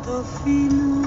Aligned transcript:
molto 0.00 0.24
fino 0.42 1.02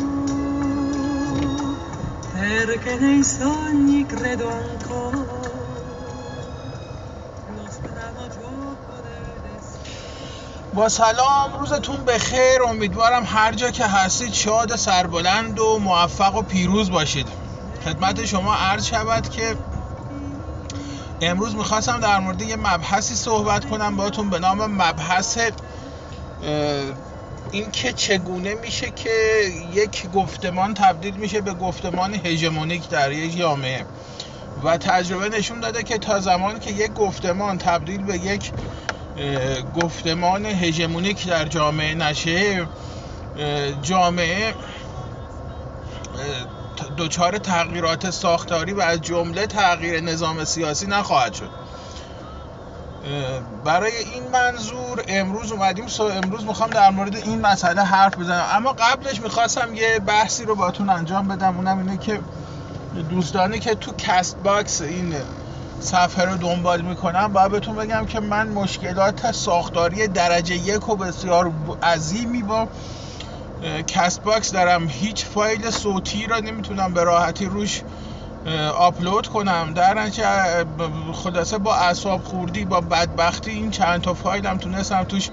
perché 2.33 2.95
nei 2.99 3.23
sogni 3.23 4.05
credo 4.05 4.49
ancora. 4.49 5.41
با 10.73 10.89
سلام 10.89 11.59
روزتون 11.59 12.05
بخیر. 12.05 12.63
امیدوارم 12.69 13.23
هر 13.25 13.51
جا 13.53 13.71
که 13.71 13.85
هستید 13.85 14.33
شاد 14.33 14.75
سربلند 14.75 15.59
و 15.59 15.79
موفق 15.79 16.35
و 16.35 16.41
پیروز 16.41 16.91
باشید. 16.91 17.27
خدمت 17.85 18.25
شما 18.25 18.55
عرض 18.55 18.85
شود 18.85 19.29
که 19.29 19.55
امروز 21.21 21.55
می‌خواستم 21.55 21.99
در 21.99 22.19
مورد 22.19 22.41
یه 22.41 22.55
مبحثی 22.55 23.15
صحبت 23.15 23.65
کنم 23.65 23.95
باهاتون 23.95 24.29
به 24.29 24.39
نام 24.39 24.65
مبحث 24.71 25.37
اه، 27.53 27.59
این 27.59 27.71
که 27.71 27.93
چگونه 27.93 28.53
میشه 28.53 28.91
که 28.91 29.09
یک 29.73 30.11
گفتمان 30.11 30.73
تبدیل 30.73 31.15
میشه 31.15 31.41
به 31.41 31.53
گفتمان 31.53 32.13
هژمونیک 32.13 32.89
در 32.89 33.11
یک 33.11 33.37
جامعه. 33.37 33.85
و 34.63 34.77
تجربه 34.77 35.29
نشون 35.29 35.59
داده 35.59 35.83
که 35.83 35.97
تا 35.97 36.19
زمانی 36.19 36.59
که 36.59 36.71
یک 36.71 36.93
گفتمان 36.93 37.57
تبدیل 37.57 38.03
به 38.03 38.17
یک 38.17 38.51
گفتمان 39.75 40.45
هژمونیک 40.45 41.27
در 41.27 41.45
جامعه 41.45 41.95
نشه 41.95 42.67
جامعه 43.81 44.53
دچار 46.97 47.37
تغییرات 47.37 48.09
ساختاری 48.09 48.73
و 48.73 48.81
از 48.81 49.01
جمله 49.01 49.47
تغییر 49.47 49.99
نظام 50.01 50.43
سیاسی 50.43 50.87
نخواهد 50.87 51.33
شد. 51.33 51.62
برای 53.65 53.91
این 54.13 54.23
منظور 54.33 55.03
امروز 55.07 55.51
اومدیم 55.51 55.87
so 55.87 56.03
امروز 56.03 56.45
می‌خوام 56.45 56.69
در 56.69 56.89
مورد 56.89 57.15
این 57.15 57.41
مسئله 57.41 57.81
حرف 57.81 58.17
بزنم. 58.17 58.45
اما 58.53 58.73
قبلش 58.73 59.21
می‌خواستم 59.21 59.75
یه 59.75 59.99
بحثی 59.99 60.45
رو 60.45 60.55
باتون 60.55 60.89
انجام 60.89 61.27
بدم. 61.27 61.57
اونم 61.57 61.77
اینه 61.77 61.97
که 61.97 62.19
دوستانی 63.09 63.59
که 63.59 63.75
تو 63.75 63.91
Castbox 63.97 64.81
این 64.81 65.15
صفحه 65.79 66.25
رو 66.25 66.37
دنبال 66.37 66.81
می‌کنن 66.81 67.27
باید 67.27 67.51
بهتون 67.51 67.75
بگم 67.75 68.05
که 68.05 68.19
من 68.19 68.47
مشکلات 68.47 69.31
ساختاری 69.31 70.07
درجه 70.07 70.55
یک 70.55 70.89
و 70.89 70.95
بسیار 70.95 71.51
عظیمی 71.83 72.43
با 72.43 72.67
Castbox 73.87 74.51
دارم. 74.51 74.87
هیچ 74.87 75.25
فایل 75.25 75.69
صوتی 75.69 76.27
را 76.27 76.39
نمی‌تونم 76.39 76.93
به 76.93 77.03
راحتی 77.03 77.45
روش 77.45 77.81
آپلود 78.77 79.27
کنم. 79.27 79.73
در 79.73 79.93
نتیجه 79.93 80.25
خلاصه 81.13 81.57
با 81.57 81.75
اعصاب 81.75 82.23
خوردی 82.23 82.65
با 82.65 82.81
بدبختی 82.81 83.51
این 83.51 83.71
چند 83.71 84.01
تا 84.01 84.13
فایلم 84.13 84.57
تونستم 84.57 85.03
توش 85.03 85.29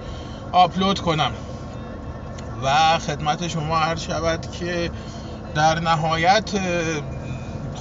آپلود 0.52 1.00
کنم. 1.00 1.32
و 2.62 2.98
خدمت 2.98 3.48
شما 3.48 3.78
عرض 3.78 4.02
شود 4.02 4.50
که 4.52 4.90
در 5.54 5.80
نهایت 5.80 6.50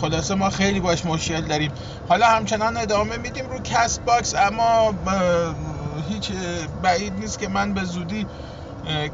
خلاصه 0.01 0.35
ما 0.35 0.49
خیلی 0.49 0.79
باش 0.79 1.05
مشکل 1.05 1.41
داریم. 1.41 1.71
حالا 2.09 2.27
همچنان 2.27 2.77
ادامه 2.77 3.17
میدیم 3.17 3.45
رو 3.49 3.59
Castbox 3.59 4.35
اما 4.35 4.93
هیچ 6.09 6.31
بعید 6.83 7.13
نیست 7.19 7.39
که 7.39 7.47
من 7.47 7.73
به 7.73 7.83
زودی 7.83 8.25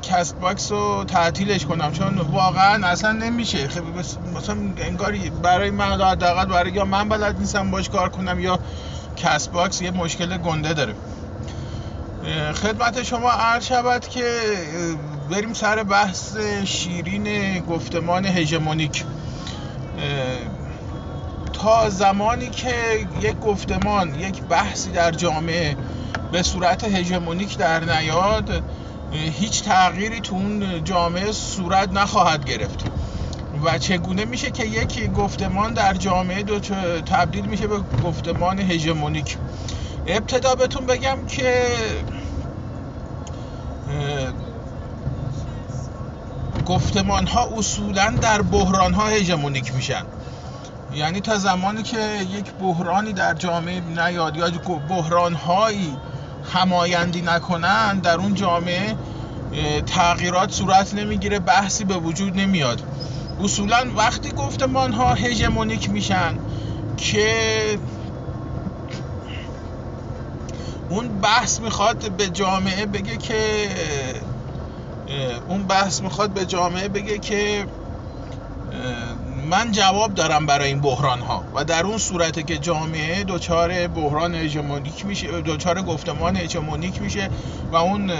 Castbox 0.01 0.71
رو 0.71 1.03
تعطیلش 1.07 1.65
کنم 1.65 1.91
چون 1.91 2.17
واقعا 2.17 2.87
اصلا 2.87 3.11
نمیشه. 3.11 3.67
خب 3.67 3.83
مثلا 4.37 4.57
انگاری 4.77 5.29
برای 5.29 5.69
من 5.69 5.91
حداقل 6.01 6.45
برای 6.45 6.71
یا 6.71 6.85
من 6.85 7.09
بلد 7.09 7.39
نیستم 7.39 7.71
باش 7.71 7.89
کار 7.89 8.09
کنم 8.09 8.39
یا 8.39 8.59
Castbox 9.17 9.81
یه 9.81 9.91
مشکل 9.91 10.37
گنده 10.37 10.73
داره. 10.73 10.95
خدمت 12.53 13.03
شما 13.03 13.31
عرض 13.31 13.65
شود 13.65 14.07
که 14.07 14.39
بریم 15.31 15.53
سر 15.53 15.83
بحث 15.83 16.37
شیرین 16.65 17.59
گفتمان 17.59 18.25
هژمونیک. 18.25 19.05
تا 21.53 21.89
زمانی 21.89 22.49
که 22.49 22.73
یک 23.21 23.39
گفتمان 23.39 24.19
یک 24.19 24.41
بحثی 24.41 24.91
در 24.91 25.11
جامعه 25.11 25.75
به 26.31 26.43
صورت 26.43 26.83
هژمونیک 26.83 27.57
در 27.57 27.79
نیاد 27.79 28.63
هیچ 29.11 29.63
تغییری 29.63 30.21
تو 30.21 30.35
اون 30.35 30.83
جامعه 30.83 31.31
صورت 31.31 31.91
نخواهد 31.91 32.45
گرفت. 32.45 32.85
و 33.63 33.77
چگونه 33.77 34.25
میشه 34.25 34.51
که 34.51 34.65
یک 34.65 35.11
گفتمان 35.11 35.73
در 35.73 35.93
جامعه 35.93 36.43
دو 36.43 36.59
تبدیل 37.05 37.45
میشه 37.45 37.67
به 37.67 37.79
گفتمان 38.03 38.59
هژمونیک؟ 38.59 39.37
ابتدا 40.07 40.55
بهتون 40.55 40.85
بگم 40.85 41.25
که 41.27 41.65
گفتمان 46.65 47.27
ها 47.27 47.49
اصولا 47.57 48.09
در 48.21 48.41
بحران 48.41 48.93
ها 48.93 49.07
هژمونیک 49.07 49.75
میشن. 49.75 50.03
یعنی 50.93 51.21
تا 51.21 51.37
زمانی 51.37 51.83
که 51.83 51.97
یک 52.37 52.51
بحرانی 52.51 53.13
در 53.13 53.33
جامعه 53.33 53.79
نیاد 53.79 54.37
یا 54.37 54.49
بحران 54.89 55.33
هایی 55.33 55.97
همایندی 56.53 57.21
نکنن 57.21 57.99
در 57.99 58.17
اون 58.17 58.33
جامعه 58.33 58.95
تغییرات 59.85 60.51
صورت 60.51 60.93
نمی‌گیره 60.93 61.39
بحثی 61.39 61.83
به 61.83 61.95
وجود 61.97 62.39
نمیاد. 62.39 62.81
اصولا 63.39 63.91
وقتی 63.97 64.31
گفتمان 64.31 64.93
ها 64.93 65.13
هژمونیک 65.13 65.89
میشن 65.89 66.39
که 66.97 67.79
اون 70.89 71.07
بحث 71.21 71.59
می‌خواد 71.59 72.11
به 72.11 72.29
جامعه 72.29 72.85
بگه 72.85 73.17
که 73.17 73.69
اون 75.47 75.63
بحث 75.63 76.01
می‌خواد 76.01 76.29
به 76.29 76.45
جامعه 76.45 76.87
بگه 76.87 77.19
که 77.19 77.67
من 79.45 79.71
جواب 79.71 80.13
دارم 80.13 80.45
برای 80.45 80.67
این 80.67 80.81
بحران 80.81 81.19
ها 81.19 81.43
و 81.55 81.63
در 81.63 81.83
اون 81.83 81.97
صورته 81.97 82.43
که 82.43 82.57
جامعه 82.57 83.23
دچار 83.23 83.87
بحران 83.87 84.35
هژمونیک 84.35 85.05
میشه 85.05 85.41
دچار 85.41 85.81
گفتمان 85.81 86.37
هژمونیک 86.37 87.01
میشه 87.01 87.29
و 87.71 87.75
اون 87.75 88.11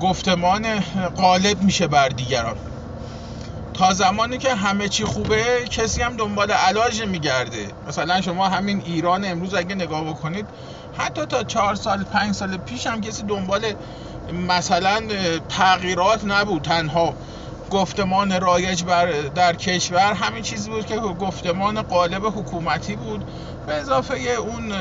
گفتمان 0.00 0.80
غالب 1.16 1.62
میشه 1.62 1.86
بر 1.86 2.08
دیگران. 2.08 2.56
تا 3.74 3.92
زمانی 3.92 4.38
که 4.38 4.54
همه 4.54 4.88
چی 4.88 5.04
خوبه 5.04 5.44
کسی 5.70 6.02
هم 6.02 6.16
دنبال 6.16 6.50
علاج 6.50 7.02
میگرده 7.02 7.66
مثلا 7.88 8.20
شما 8.20 8.48
همین 8.48 8.82
ایران 8.86 9.24
امروز 9.24 9.54
اگه 9.54 9.74
نگاه 9.74 10.04
بکنید 10.04 10.46
حتی 10.98 11.26
تا 11.26 11.42
چهار 11.42 11.74
سال 11.74 12.04
پنج 12.04 12.34
سال 12.34 12.56
پیش 12.56 12.86
هم 12.86 13.00
کسی 13.00 13.22
دنبال 13.22 13.60
مثلا 14.48 15.00
تغییرات 15.48 16.24
نبود. 16.24 16.62
تنها 16.62 17.14
گفتمان 17.72 18.40
رایج 18.40 18.84
بر 18.84 19.06
در 19.34 19.56
کشور 19.56 20.12
همین 20.12 20.42
چیزی 20.42 20.70
بود 20.70 20.86
که 20.86 20.96
گفتمان 20.96 21.82
قالب 21.82 22.26
حکومتی 22.26 22.96
بود. 22.96 23.24
به 23.66 23.74
اضافه 23.74 24.14
اون 24.14 24.72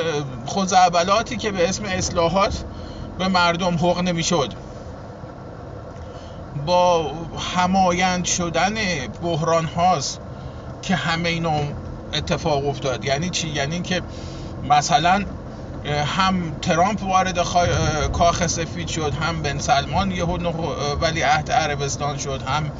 خزعبلاتی 0.47 1.37
که 1.37 1.51
به 1.51 1.69
اسم 1.69 1.85
اصلاحات 1.85 2.63
به 3.17 3.27
مردم 3.27 3.75
حق 3.75 3.99
نمی‌شد. 3.99 4.53
با 6.65 7.11
همایند 7.55 8.25
شدن 8.25 8.73
بحران 9.21 9.65
هاست 9.65 10.19
که 10.81 10.95
همه 10.95 11.29
اینا 11.29 11.59
اتفاق 12.13 12.67
افتاد. 12.67 13.05
یعنی 13.05 13.29
چی؟ 13.29 13.47
یعنی 13.47 13.81
که 13.81 14.01
مثلا 14.69 15.25
هم 15.85 16.59
ترامپ 16.61 17.03
وارد 17.03 17.43
خا- 17.43 18.09
کاخ 18.13 18.47
سفید 18.47 18.87
شد 18.87 19.13
هم 19.13 19.41
بن 19.41 19.59
سلمان 19.59 20.11
یهو 20.11 20.37
ولی 21.01 21.21
عهد 21.21 21.51
عربستان 21.51 22.17
شد 22.17 22.41
هم 22.41 22.71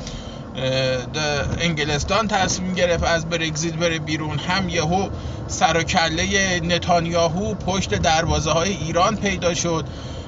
انگلستان 1.61 2.27
تصمیم 2.27 2.73
گرفت 2.73 3.03
از 3.03 3.29
برگزیت 3.29 3.73
بره 3.73 3.99
بیرون 3.99 4.39
هم 4.39 4.69
یهو 4.69 5.09
سر 5.47 5.77
و 5.77 5.83
کله 5.83 6.59
نتانیاهو 6.59 7.53
پشت 7.53 7.95
دروازه 7.95 8.51
های 8.51 8.69
ایران 8.69 9.15
پیدا 9.15 9.53
شد 9.53 9.85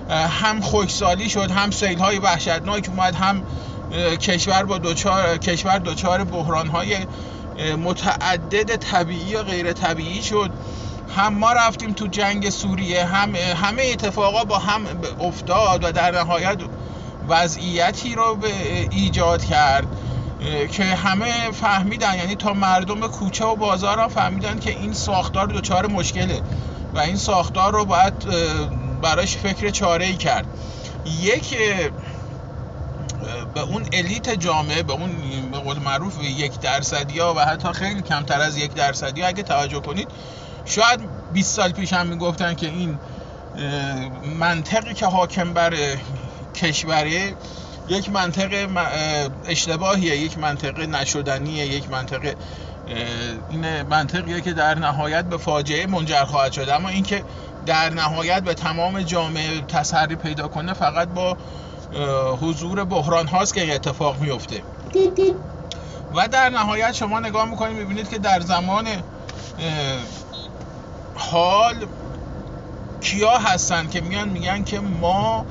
هم 0.09 0.62
خشکسالی 0.62 1.30
شد 1.30 1.51
هم 1.51 1.71
سیل 1.71 2.00
های 2.00 2.19
وحشتناک 2.19 2.89
اومد 2.89 3.15
هم 3.15 3.44
کشور 4.18 4.63
با 4.63 4.77
دوچار 4.77 5.38
کشور 5.38 5.77
دچار 5.80 6.24
بحران 6.24 6.68
های 6.68 6.97
متعدد 7.77 8.75
طبیعی 8.75 9.36
و 9.36 9.44
غیر 9.44 9.74
طبیعی 9.74 10.21
شد. 10.24 10.51
هم 11.09 11.33
ما 11.33 11.53
رفتیم 11.53 11.94
تو 11.94 12.07
جنگ 12.07 12.50
سوریه 12.50 13.05
هم 13.05 13.35
همه 13.35 13.83
اتفاقا 13.94 14.44
با 14.44 14.59
هم 14.59 14.81
افتاد 15.19 15.83
و 15.83 15.91
در 15.91 16.11
نهایت 16.11 16.57
وضعیتی 17.27 18.15
رو 18.15 18.35
به 18.35 18.50
ایجاد 18.91 19.45
کرد 19.45 19.88
که 20.71 20.83
همه 20.83 21.51
فهمیدن 21.51 22.17
یعنی 22.17 22.35
تا 22.35 22.53
مردم 22.53 23.07
کوچه 23.07 23.45
و 23.45 23.55
بازار 23.55 24.00
هم 24.00 24.07
فهمیدن 24.07 24.59
که 24.59 24.69
این 24.69 24.94
ساختار 24.94 25.47
دچار 25.47 25.88
مشکله 25.88 26.41
و 26.94 27.00
این 27.00 27.15
ساختار 27.15 27.73
رو 27.73 27.85
باید 27.85 28.13
براش 29.01 29.38
فکر 29.38 29.69
چاره 29.69 30.06
ای 30.06 30.15
کرد. 30.15 30.45
یک 31.21 31.57
به 33.53 33.61
اون 33.61 33.85
الیت 33.94 34.29
جامعه 34.29 34.83
به 34.83 34.94
اون 34.94 35.11
به 35.51 35.57
قول 35.57 35.79
معروف 35.79 36.23
یک 36.23 36.59
درصدی 36.59 37.19
ها 37.19 37.33
و 37.33 37.39
حتی 37.39 37.73
خیلی 37.73 38.01
کمتر 38.01 38.41
از 38.41 38.57
یک 38.57 38.73
درصدی 38.73 39.21
ها 39.21 39.27
اگه 39.27 39.44
توجه 39.44 39.79
کنید 39.79 40.07
شاید 40.65 41.00
20 41.33 41.56
سال 41.56 41.71
پیش 41.71 41.94
هم 41.94 42.07
می‌گفتن 42.07 42.54
که 42.54 42.68
این 42.68 43.00
منطقی 44.39 44.94
که 44.94 45.06
حاکم 45.06 45.54
بر 45.54 45.74
کشوره 46.56 47.33
یک 47.89 48.10
منطقه 48.10 48.68
اشتباهیه 49.45 50.18
یک 50.18 50.38
منطقه 50.38 50.86
نشدنیه 50.86 51.65
یک 51.65 51.89
منطقه 51.89 52.36
این 53.50 53.81
منطقیه 53.81 54.42
که 54.42 54.54
در 54.54 54.80
نهایت 54.80 55.25
به 55.25 55.38
فاجعه 55.38 55.88
منجر 55.88 56.24
خواهد 56.24 56.51
شد. 56.51 56.69
اما 56.69 56.89
اینکه 56.89 57.24
در 57.66 57.89
نهایت 57.89 58.44
به 58.44 58.54
تمام 58.54 59.01
جامعه 59.01 59.62
تسری 59.62 60.16
پیدا 60.16 60.48
کنه 60.48 60.74
فقط 60.74 61.07
با 61.07 61.38
حضور 62.42 62.83
بحران 62.83 63.27
هاست 63.27 63.54
که 63.54 63.62
این 63.62 63.74
اتفاق 63.74 64.19
میفته 64.19 64.62
و 66.16 66.27
در 66.27 66.50
نهایت 66.50 66.92
شما 66.92 67.19
نگاه 67.19 67.50
می‌کنید 67.50 67.77
می‌بینید 67.77 68.09
که 68.09 68.18
در 68.18 68.39
زمان 68.39 68.88
حال 71.15 71.75
کیا 73.01 73.38
هستن 73.38 73.88
که 73.88 74.01
میان 74.01 74.30
میگن 74.30 74.63
که 74.63 74.80
ما 74.80 75.45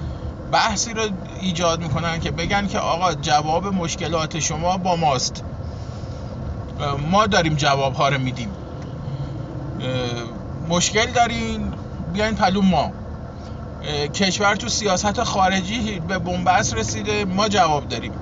بحثی 0.52 0.94
رو 0.94 1.02
ایجاد 1.40 1.82
می‌کنن 1.82 2.20
که 2.20 2.30
بگن 2.30 2.66
که 2.66 2.78
آقا 2.78 3.14
جواب 3.14 3.66
مشکلات 3.66 4.38
شما 4.38 4.76
با 4.76 4.96
ماست. 4.96 5.44
ما 7.10 7.26
داریم 7.26 7.54
جواب 7.54 7.94
ها 7.94 8.08
رو 8.08 8.18
میدیم. 8.18 8.48
مشکل 10.68 11.06
دارین 11.06 11.72
بیاین 12.12 12.34
پلو 12.34 12.62
ما. 12.62 12.90
کشور 14.14 14.54
تو 14.56 14.68
سیاست 14.68 15.22
خارجی 15.22 16.00
به 16.08 16.18
بنبست 16.18 16.74
رسیده 16.74 17.24
ما 17.24 17.48
جواب 17.48 17.88
داریم. 17.88 18.12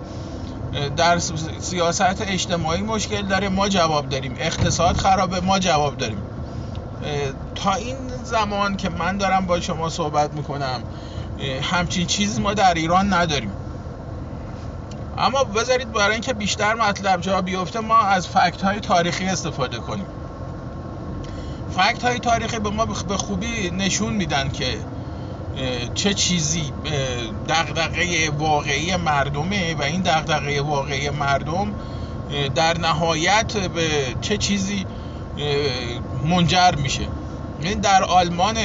در 0.96 1.18
سیاست 1.58 2.20
اجتماعی 2.20 2.82
مشکل 2.82 3.22
داره 3.22 3.48
ما 3.48 3.68
جواب 3.68 4.08
داریم. 4.08 4.34
اقتصاد 4.38 4.96
خرابه 4.96 5.40
ما 5.40 5.58
جواب 5.58 5.96
داریم. 5.96 6.22
تا 7.54 7.74
این 7.74 7.96
زمان 8.24 8.76
که 8.76 8.88
من 8.88 9.16
دارم 9.16 9.46
با 9.46 9.60
شما 9.60 9.88
صحبت 9.88 10.32
می‌کنم 10.32 10.82
همچین 11.62 12.06
چیزی 12.06 12.40
ما 12.40 12.54
در 12.54 12.74
ایران 12.74 13.12
نداریم. 13.12 13.52
اما 15.18 15.44
بذارید 15.44 15.92
برای 15.92 16.12
اینکه 16.12 16.32
بیشتر 16.32 16.74
مطلب 16.74 17.20
جا 17.20 17.40
بیفته 17.40 17.80
ما 17.80 17.98
از 17.98 18.28
فکت 18.28 18.62
های 18.62 18.80
تاریخی 18.80 19.24
استفاده 19.24 19.78
کنیم. 19.78 20.06
فکت 21.76 22.04
های 22.04 22.18
تاریخی 22.18 22.58
به 22.58 22.70
ما 22.70 22.86
به 22.86 23.16
خوبی 23.16 23.70
نشون 23.70 24.14
میدن 24.14 24.48
که 24.48 24.78
چه 25.94 26.14
چیزی 26.14 26.72
دغدغه 27.48 28.30
واقعی 28.30 28.96
مردمه 28.96 29.74
و 29.74 29.82
این 29.82 30.02
دغدغه 30.02 30.60
واقعی 30.60 31.10
مردم 31.10 31.74
در 32.54 32.78
نهایت 32.78 33.56
به 33.56 33.88
چه 34.20 34.36
چیزی 34.36 34.86
منجر 36.24 36.74
میشه. 36.82 37.06
این 37.60 37.80
در 37.80 38.04
آلمان 38.04 38.56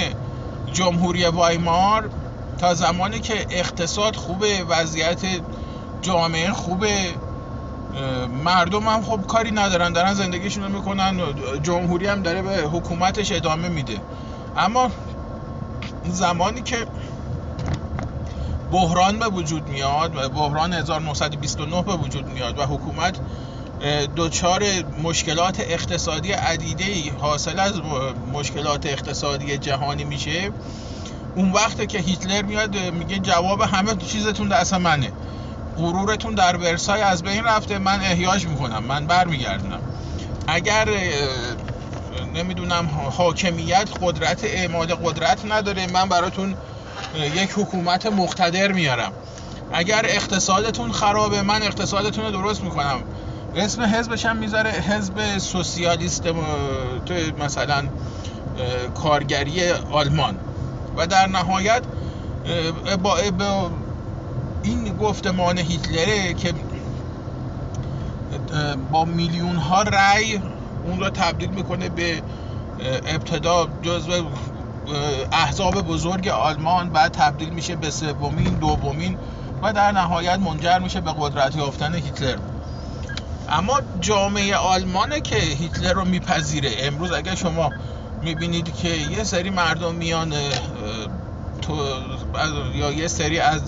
جمهوری 0.73 1.25
وایمار 1.25 2.09
تا 2.57 2.73
زمانی 2.73 3.19
که 3.19 3.45
اقتصاد 3.49 4.15
خوبه 4.15 4.63
وضعیت 4.69 5.21
جامعه 6.01 6.51
خوبه 6.51 7.09
مردم 8.43 8.83
هم 8.83 9.01
خب 9.01 9.27
کاری 9.27 9.51
ندارن 9.51 9.93
دارن 9.93 10.13
زندگیشون 10.13 10.63
رو 10.63 10.69
می‌کنن 10.69 11.21
جمهوری 11.63 12.07
هم 12.07 12.21
داره 12.21 12.41
به 12.41 12.57
حکومتش 12.57 13.31
ادامه 13.31 13.67
میده. 13.67 13.97
اما 14.57 14.89
زمانی 16.03 16.61
که 16.61 16.77
بحران 18.71 19.19
به 19.19 19.27
وجود 19.27 19.69
میاد 19.69 20.15
و 20.15 20.29
بحران 20.29 20.73
1929 20.73 21.81
به 21.81 21.93
وجود 21.93 22.27
میاد 22.27 22.59
و 22.59 22.61
حکومت 22.61 23.19
دچار 24.15 24.63
مشکلات 25.03 25.59
اقتصادی 25.59 26.31
عدیده 26.31 27.13
حاصل 27.17 27.59
از 27.59 27.81
مشکلات 28.33 28.85
اقتصادی 28.85 29.57
جهانی 29.57 30.03
میشه. 30.03 30.51
اون 31.35 31.51
وقت 31.51 31.87
که 31.89 31.99
هیتلر 31.99 32.41
میاد 32.41 32.77
میگه 32.77 33.19
جواب 33.19 33.61
همه 33.61 33.95
چیزتون 33.95 34.47
دست 34.47 34.73
منه. 34.73 35.13
غرورتون 35.77 36.35
در 36.35 36.57
ورسای 36.57 37.01
از 37.01 37.23
بین 37.23 37.43
رفته. 37.43 37.77
من 37.77 38.01
احیاج 38.01 38.47
می‌کنم. 38.47 38.83
من 38.83 39.07
برمیگردونم. 39.07 39.81
اگر 40.47 40.89
نمی‌دونم 42.33 42.85
حاکمیت 43.17 43.89
قدرت 44.01 44.43
اعمال 44.43 44.87
قدرت 44.87 45.45
نداره 45.45 45.87
من 45.87 46.09
براتون 46.09 46.57
یک 47.35 47.51
حکومت 47.55 48.05
مقتدر 48.05 48.71
میارم. 48.71 49.13
اگر 49.73 50.05
اقتصادتون 50.05 50.91
خرابه 50.91 51.41
من 51.41 51.63
اقتصادتون 51.63 52.25
رو 52.25 52.31
درست 52.31 52.63
می‌کنم. 52.63 53.03
اسم 53.55 53.81
حزبش 53.81 54.25
هم 54.25 54.37
می‌ذاره 54.37 54.69
حزب 54.71 55.37
سوسیالیست 55.37 56.23
مثلا 57.39 57.83
کارگری 58.95 59.71
آلمان. 59.71 60.37
و 60.97 61.07
در 61.07 61.27
نهایت 61.27 61.81
با 63.03 63.17
این 64.63 64.97
گفتمان 64.97 65.57
هیتلره 65.57 66.33
که 66.33 66.53
با 68.91 69.05
میلیون 69.05 69.55
ها 69.55 69.81
رأی 69.81 70.41
اون 70.85 70.99
رو 70.99 71.09
تبدیل 71.09 71.49
می‌کنه 71.49 71.89
به 71.89 72.21
ابتدا 73.07 73.67
جزو 73.81 74.11
احزاب 75.31 75.81
بزرگ 75.81 76.27
آلمان 76.27 76.89
بعد 76.89 77.11
تبدیل 77.11 77.49
میشه 77.49 77.75
به 77.75 77.91
سومین 77.91 78.53
دومین 78.53 79.17
و 79.61 79.73
در 79.73 79.91
نهایت 79.91 80.39
منجر 80.39 80.79
میشه 80.79 81.01
به 81.01 81.13
قدرت 81.19 81.55
یافتن 81.55 81.95
هیتلر. 81.95 82.37
اما 83.49 83.81
جامعه 83.99 84.55
آلمانه 84.55 85.21
که 85.21 85.35
هیتلر 85.35 85.93
رو 85.93 86.05
میپذیره. 86.05 86.71
امروز 86.79 87.11
اگر 87.11 87.35
شما 87.35 87.71
می‌بینید 88.21 88.75
که 88.75 88.89
یه 88.89 89.23
سری 89.23 89.49
مردم 89.49 89.95
میان 89.95 90.33
تو 91.61 91.77
یا 92.73 92.91
یه 92.91 93.07
سری 93.07 93.39
از 93.39 93.61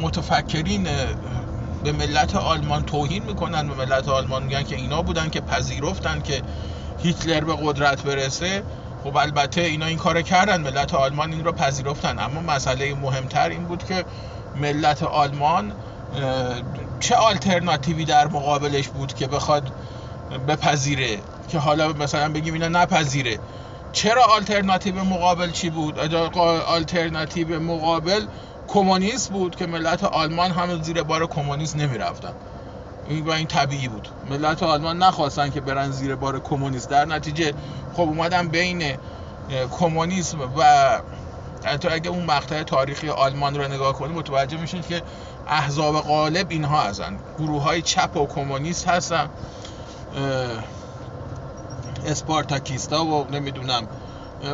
متفکرین 0.00 0.88
به 1.84 1.92
ملت 1.92 2.36
آلمان 2.36 2.82
توهین 2.82 3.22
می‌کنن. 3.24 3.68
به 3.68 3.74
ملت 3.74 4.08
آلمان 4.08 4.42
میگن 4.42 4.62
که 4.62 4.76
اینا 4.76 5.02
بودن 5.02 5.30
که 5.30 5.40
پذیرفتن 5.40 6.20
که 6.20 6.42
هیتلر 7.02 7.44
به 7.44 7.56
قدرت 7.62 8.02
برسه. 8.02 8.62
خب 9.04 9.16
البته 9.16 9.60
اینا 9.60 9.86
این 9.86 9.98
کار 9.98 10.22
کردن. 10.22 10.60
ملت 10.60 10.94
آلمان 10.94 11.32
این 11.32 11.44
رو 11.44 11.52
پذیرفتن. 11.52 12.18
اما 12.18 12.40
مسئله 12.40 12.94
مهمتر 12.94 13.48
این 13.48 13.64
بود 13.64 13.84
که 13.84 14.04
ملت 14.56 15.02
آلمان 15.02 15.72
چه 17.00 17.14
آلترناتیوی 17.14 18.04
در 18.04 18.28
مقابلش 18.28 18.88
بود 18.88 19.14
که 19.14 19.26
بخواد 19.26 19.72
بپذیره؟ 20.48 21.18
که 21.48 21.58
حالا 21.58 21.92
مثلا 21.92 22.32
بگیم 22.32 22.54
اینا 22.54 22.68
نپذیره. 22.68 23.38
چرا 23.92 24.24
آلترناتیو 24.24 25.04
مقابل 25.04 25.50
چی 25.50 25.70
بود؟ 25.70 25.98
آلترناتیو 26.66 27.60
مقابل 27.60 28.26
کمونیست 28.68 29.30
بود 29.30 29.56
که 29.56 29.66
ملت 29.66 30.04
آلمان 30.04 30.50
هم 30.50 30.82
زیر 30.82 31.02
بار 31.02 31.26
کمونیست 31.26 31.76
نمی‌رفتن. 31.76 32.32
این 33.08 33.30
این 33.30 33.46
طبیعی 33.46 33.88
بود. 33.88 34.08
ملت 34.30 34.62
آلمان 34.62 34.98
نخواستن 34.98 35.50
که 35.50 35.60
برن 35.60 35.90
زیر 35.90 36.14
بار 36.14 36.40
کمونیست. 36.40 36.90
در 36.90 37.04
نتیجه 37.04 37.52
خب 37.94 38.00
اومدن 38.00 38.48
بین 38.48 38.82
کمونیسم 39.70 40.38
و 40.56 40.62
حتی 41.64 41.88
اگه 41.88 42.10
اون 42.10 42.24
مقطع 42.24 42.62
تاریخی 42.62 43.08
آلمان 43.08 43.54
رو 43.54 43.68
نگاه 43.68 43.92
کنیم 43.92 44.16
متوجه 44.16 44.56
میشید 44.60 44.86
که 44.86 45.02
احزاب 45.50 46.00
غالب 46.00 46.46
اینها 46.50 46.82
هستن 46.82 47.18
گروه 47.38 47.62
های 47.62 47.82
چپ 47.82 48.16
و 48.16 48.26
کمونیست 48.26 48.88
هستن. 48.88 49.28
اسپارتاکیستا 52.06 53.04
و 53.04 53.26
نمی‌دونم 53.30 53.88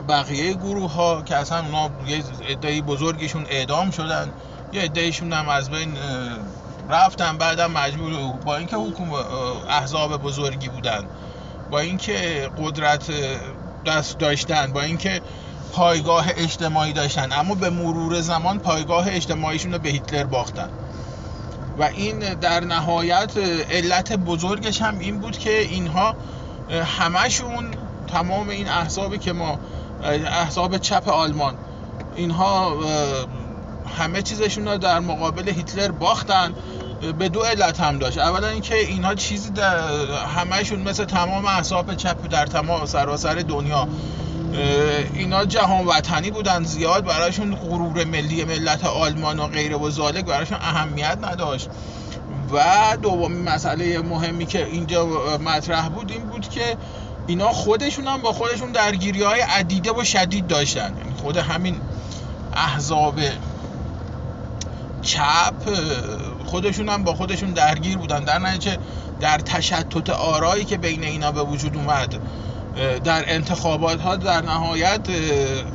بقیه 0.08 0.54
گروه 0.54 0.92
ها 0.92 1.22
که 1.22 1.36
اصلا 1.36 1.58
اونا 1.58 1.90
یه 2.06 2.22
عده 2.48 2.82
بزرگشون 2.82 3.46
اعدام 3.50 3.90
شدن. 3.90 4.32
یه 4.72 4.82
عدهشون 4.82 5.32
هم 5.32 5.48
از 5.48 5.70
بین 5.70 5.96
رفتن 6.90 7.38
بعدم 7.38 7.70
مجبور 7.70 8.12
با 8.44 8.56
اینکه 8.56 8.76
حکوم 8.76 9.12
احزاب 9.68 10.22
بزرگی 10.22 10.68
بودن. 10.68 11.04
با 11.70 11.78
اینکه 11.78 12.50
قدرت 12.58 13.10
دست 13.86 14.18
داشتن. 14.18 14.72
با 14.72 14.80
اینکه 14.82 15.20
پایگاه 15.72 16.26
اجتماعی 16.36 16.92
داشتن. 16.92 17.32
اما 17.32 17.54
به 17.54 17.70
مرور 17.70 18.20
زمان 18.20 18.58
پایگاه 18.58 19.06
اجتماعیشون 19.08 19.72
رو 19.72 19.78
به 19.78 19.88
هیتلر 19.88 20.24
باختن. 20.24 20.68
و 21.78 21.82
این 21.82 22.18
در 22.18 22.64
نهایت 22.64 23.36
علت 23.70 24.12
بزرگش 24.12 24.82
هم 24.82 24.98
این 24.98 25.18
بود 25.18 25.38
که 25.38 25.60
اینها 25.60 26.14
همشون 26.98 27.70
تمام 28.06 28.48
این 28.48 28.68
احزابی 28.68 29.18
که 29.18 29.32
ما 29.32 29.58
احزاب 30.02 30.78
چپ 30.78 31.08
آلمان 31.08 31.54
اینها 32.16 32.76
همه 33.98 34.22
چیزشون 34.22 34.68
رو 34.68 34.78
در 34.78 35.00
مقابل 35.00 35.48
هیتلر 35.48 35.90
باختن 35.90 36.54
به 37.18 37.28
دو 37.28 37.40
علت 37.40 37.80
هم 37.80 37.98
داشت. 37.98 38.18
اولا 38.18 38.48
اینکه 38.48 38.76
اینها 38.76 39.14
چیزی 39.14 39.50
در 39.50 39.78
همهشون 40.36 40.80
مثل 40.80 41.04
تمام 41.04 41.44
احزاب 41.44 41.94
چپ 41.94 42.28
در 42.28 42.46
تمام 42.46 42.86
سراسر 42.86 43.34
دنیا 43.34 43.88
اینا 45.14 45.44
جهان 45.44 45.86
وطنی 45.86 46.30
بودن 46.30 46.64
زیاد 46.64 47.04
برایشون 47.04 47.54
غرور 47.54 48.04
ملی 48.04 48.44
ملت 48.44 48.84
آلمان 48.84 49.38
و 49.38 49.46
غیره 49.46 49.76
و 49.76 49.90
زالک 49.90 50.24
برایشون 50.24 50.58
اهمیت 50.60 51.18
نداشت. 51.22 51.68
و 52.52 52.96
دومین 53.02 53.42
مسئله 53.42 53.98
مهمی 53.98 54.46
که 54.46 54.66
اینجا 54.66 55.06
مطرح 55.38 55.88
بود 55.88 56.12
این 56.12 56.22
بود 56.22 56.48
که 56.48 56.76
اینا 57.26 57.48
خودشون 57.48 58.06
هم 58.06 58.22
با 58.22 58.32
خودشون 58.32 58.72
درگیری 58.72 59.22
های 59.22 59.40
عدیده 59.40 59.92
و 59.92 60.04
شدید 60.04 60.46
داشتن. 60.46 60.94
یعنی 60.98 61.12
خود 61.22 61.36
همین 61.36 61.80
احزاب 62.56 63.20
چپ 65.02 65.54
خودشون 66.46 66.88
هم 66.88 67.04
با 67.04 67.14
خودشون 67.14 67.50
درگیر 67.50 67.98
بودن. 67.98 68.24
در 68.24 68.38
نتیجه 68.38 68.78
در 69.20 69.38
تشتت 69.38 70.10
آرایی 70.10 70.64
که 70.64 70.76
بین 70.76 71.04
اینا 71.04 71.32
به 71.32 71.42
وجود 71.42 71.76
اومد 71.76 72.14
در 73.04 73.24
انتخابات 73.26 74.00
ها 74.00 74.16
در 74.16 74.42
نهایت 74.42 75.08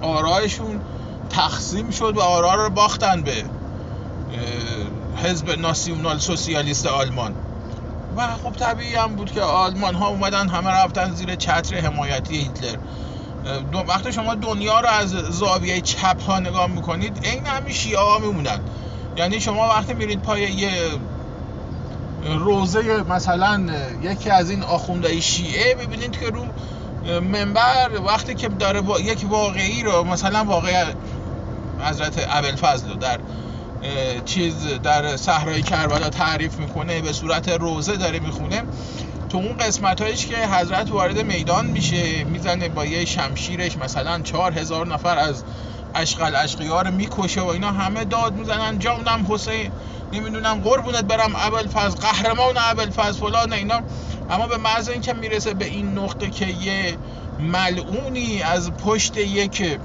آرایشون 0.01 0.81
تقسیم 1.29 1.89
شد 1.89 2.17
و 2.17 2.21
آرا 2.21 2.55
رو 2.55 2.69
باختن 2.69 3.21
به 3.21 3.43
حزب 5.23 5.59
ناسیونال 5.59 6.17
سوسیالیست 6.17 6.87
آلمان. 6.87 7.35
و 8.17 8.27
خب 8.43 8.51
طبیعی 8.51 8.95
هم 8.95 9.15
بود 9.15 9.31
که 9.31 9.41
آلمان 9.41 9.95
ها 9.95 10.07
اومدن 10.07 10.49
همه 10.49 10.69
رفتن 10.69 11.13
زیر 11.13 11.35
چتر 11.35 11.75
حمایتی 11.75 12.35
هیتلر. 12.37 12.77
دو 13.71 13.77
وقتی 13.77 14.11
شما 14.11 14.35
دنیا 14.35 14.79
رو 14.79 14.89
از 14.89 15.09
زاویه 15.09 15.81
چپ 15.81 16.21
ها 16.21 16.39
نگاه 16.39 16.67
می‌کنید 16.67 17.19
این 17.23 17.45
همین 17.45 17.73
شیعه 17.73 17.99
ها 17.99 18.19
میمونن. 18.19 18.59
یعنی 19.17 19.39
شما 19.39 19.67
وقتی 19.67 19.93
میرید 19.93 20.21
پای 20.21 20.41
یه 20.41 20.71
روزه 22.25 23.03
مثلا 23.09 23.65
یکی 24.01 24.29
از 24.29 24.49
این 24.49 24.63
آخونده 24.63 25.19
شیعه 25.19 25.75
ببینید 25.75 26.19
که 26.19 26.29
رو 26.29 26.45
منبر 27.03 27.89
وقتی 28.05 28.35
که 28.35 28.49
داره 28.49 28.81
با 28.81 28.99
یک 28.99 29.25
واقعی 29.29 29.83
رو 29.83 30.03
مثلا 30.03 30.43
واقع 30.43 30.85
حضرت 31.79 32.25
ابوالفضل 32.29 32.89
رو 32.89 32.95
در 32.95 33.19
چیز 34.25 34.67
در 34.83 35.17
صحرای 35.17 35.61
کربلا 35.61 36.09
تعریف 36.09 36.59
می‌کنه 36.59 37.01
به 37.01 37.13
صورت 37.13 37.49
روزه 37.49 37.97
داره 37.97 38.19
می‌خونه. 38.19 38.63
تو 39.29 39.37
اون 39.37 39.57
قسمت 39.57 40.01
هایش 40.01 40.25
که 40.25 40.47
حضرت 40.47 40.91
وارد 40.91 41.19
میدان 41.25 41.65
میشه 41.65 42.23
می‌زنه 42.23 42.69
با 42.69 42.85
یه 42.85 43.05
شمشیرش 43.05 43.77
مثلا 43.77 44.21
چهار 44.21 44.59
هزار 44.59 44.87
نفر 44.87 45.17
از 45.17 45.43
اشغال 45.95 46.35
اشقیار 46.35 46.89
می‌کشه 46.89 47.41
و 47.41 47.47
اینا 47.47 47.71
همه 47.71 48.05
داد 48.05 48.33
می‌زنن. 48.33 48.79
جانم 48.79 49.25
حسین 49.29 49.71
نمی‌دونم 50.13 50.59
قربونت 50.59 51.03
برم 51.03 51.35
اول 51.35 51.67
فاز 51.67 51.95
قهرمان 51.95 52.57
اول 52.57 52.89
فاز 52.89 53.17
فلان 53.17 53.53
اینا. 53.53 53.81
اما 54.31 54.47
به 54.47 54.57
محض 54.57 54.89
اینکه 54.89 55.13
می‌رسه 55.13 55.53
به 55.53 55.65
این 55.65 55.97
نقطه 55.97 56.29
که 56.29 56.47
یه 56.47 56.97
ملعونی 57.39 58.41
از 58.41 58.71
پشت 58.71 59.17
یک 59.17 59.79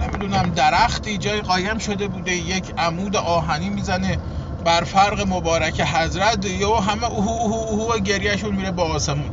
نمی‌دونم 0.00 0.50
درختی 0.50 1.18
جای 1.18 1.40
قایم 1.40 1.78
شده 1.78 2.08
بوده 2.08 2.32
یک 2.32 2.72
عمود 2.78 3.16
آهنی 3.16 3.68
می‌زنه 3.70 4.18
بر 4.64 4.84
فرق 4.84 5.26
مبارک 5.28 5.80
حضرت 5.80 6.44
یا 6.44 6.76
همه 6.80 7.04
اوهو 7.04 7.30
اوهو 7.30 7.68
اوهو 7.68 7.98
گریهشون 7.98 8.54
میره 8.54 8.70
با 8.70 8.82
آسمون. 8.82 9.30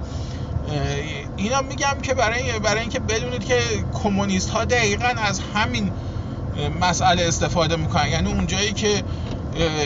اینا 1.38 1.62
میگم 1.62 1.98
که 2.03 2.13
برای 2.13 2.60
برای 2.60 2.82
اینکه 2.82 3.00
بدونید 3.00 3.46
که 3.46 3.60
کمونیست 4.03 4.50
ها 4.50 4.65
دقیقا 4.65 5.13
از 5.17 5.41
همین 5.53 5.91
مسئله 6.82 7.24
استفاده 7.27 7.75
می‌کنن. 7.75 8.08
یعنی 8.08 8.32
اونجایی 8.32 8.74
که 8.74 9.03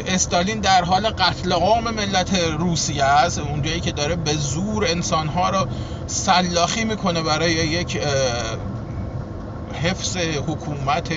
استالین 0.08 0.60
در 0.60 0.84
حال 0.84 1.10
قتل 1.10 1.52
عام 1.52 1.92
ملت 1.92 2.34
روسیه 2.34 3.04
است. 3.04 3.40
اونجایی 3.40 3.80
که 3.80 3.92
داره 3.92 4.16
به 4.16 4.34
زور 4.34 4.86
انسانها 4.86 5.50
رو 5.50 5.68
سلاخی 6.08 6.84
می‌کنه 6.84 7.22
برای 7.22 7.52
یک 7.52 8.02
حفظ 9.74 10.18
حکومت 10.18 11.14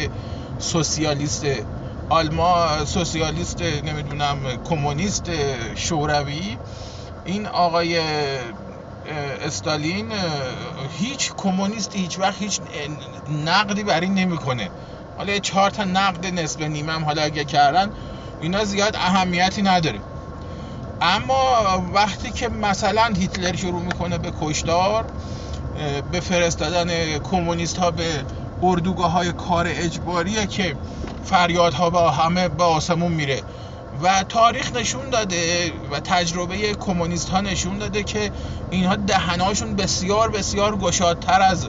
سوسیالیست 0.59 1.45
آلمان 2.09 2.85
سوسیالیست 2.85 3.63
نمی‌دونم 3.63 4.37
کمونیست 4.65 5.31
شوروی. 5.75 6.59
این 7.25 7.47
آقای 7.47 8.01
استالین 9.47 10.13
هیچ 10.99 11.33
کمونیستی 11.37 11.99
هیچ 11.99 12.19
وقت 12.19 12.43
هیچ 12.43 12.61
نقدی 13.47 13.85
بر 13.85 14.01
این 14.01 14.15
نمی‌کنه. 14.15 14.71
حالا 15.19 15.39
چهار 15.39 15.71
تا 15.71 15.85
نقد 15.85 16.27
نسب 16.27 16.63
نیمه 16.63 16.93
هم 16.93 17.05
حالا 17.05 17.23
اگه 17.23 17.45
کردن 17.45 17.91
اینا 18.43 18.65
زیاد 18.65 18.97
اهمیتی 18.97 19.63
نداره. 19.63 20.01
اما 21.01 21.83
وقتی 21.95 22.31
که 22.31 22.49
مثلا 22.49 23.13
هیتلر 23.17 23.57
شروع 23.57 23.83
می‌کنه 23.83 24.19
به 24.19 24.33
کشتار 24.41 25.05
به 26.13 26.21
فرستادن 26.21 27.19
کمونیست 27.19 27.79
ها 27.79 27.91
به 27.91 28.25
اردوگاه 28.63 29.11
های 29.11 29.33
کار 29.33 29.67
اجباریه 29.69 30.47
که 30.47 30.77
فریادها 31.25 31.91
با 31.91 32.11
همه 32.11 32.49
به 32.49 32.65
آسمون 32.65 33.13
میره. 33.13 33.43
و 34.03 34.25
تاریخ 34.29 34.73
نشون 34.77 35.11
داده 35.11 35.73
و 35.91 36.01
تجربه 36.01 36.75
کمونیست 36.75 37.29
ها 37.29 37.41
نشون 37.41 37.79
داده 37.79 38.03
که 38.03 38.31
اینها 38.71 38.97
دهناشون 38.97 39.77
بسیار 39.77 40.31
بسیار 40.31 40.77
گشادتر 40.77 41.43
از 41.43 41.69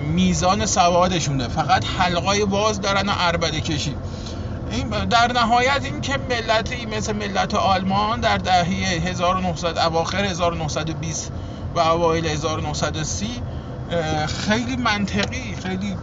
میزان 0.00 0.66
سوادشونه. 0.66 1.48
فقط 1.48 1.84
حلقای 1.98 2.44
باز 2.44 2.80
دارن 2.80 3.08
و 3.08 3.12
عربده 3.12 3.60
کشی. 3.60 3.96
در 5.10 5.32
نهایت 5.32 5.84
این 5.84 6.00
که 6.00 6.18
ملتی 6.30 6.86
مثل 6.86 7.12
ملت 7.12 7.54
آلمان 7.54 8.20
در 8.20 8.36
دهه 8.36 8.64
1900 9.08 9.78
اواخر 9.78 10.24
1920 10.24 11.32
و 11.74 11.78
اوایل 11.80 12.26
1930 12.26 13.42
خیلی 14.28 14.76
منطقی 14.76 15.56
خیلی 15.62 15.96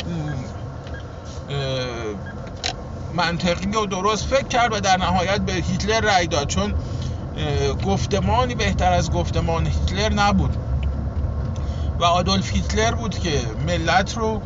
منطقی 3.13 3.75
و 3.75 3.85
درست 3.85 4.25
فکر 4.25 4.47
کرد 4.47 4.73
و 4.73 4.79
در 4.79 4.97
نهایت 4.97 5.41
به 5.41 5.53
هیتلر 5.53 5.99
رأی 5.99 6.27
داد. 6.27 6.47
چون 6.47 6.73
گفتمانی 7.85 8.55
بهتر 8.55 8.93
از 8.93 9.11
گفتمان 9.11 9.67
هیتلر 9.67 10.13
نبود. 10.13 10.57
و 11.99 12.03
آدولف 12.03 12.53
هیتلر 12.53 12.91
بود 12.91 13.19
که 13.19 13.41
ملت 13.67 14.17
رو 14.17 14.41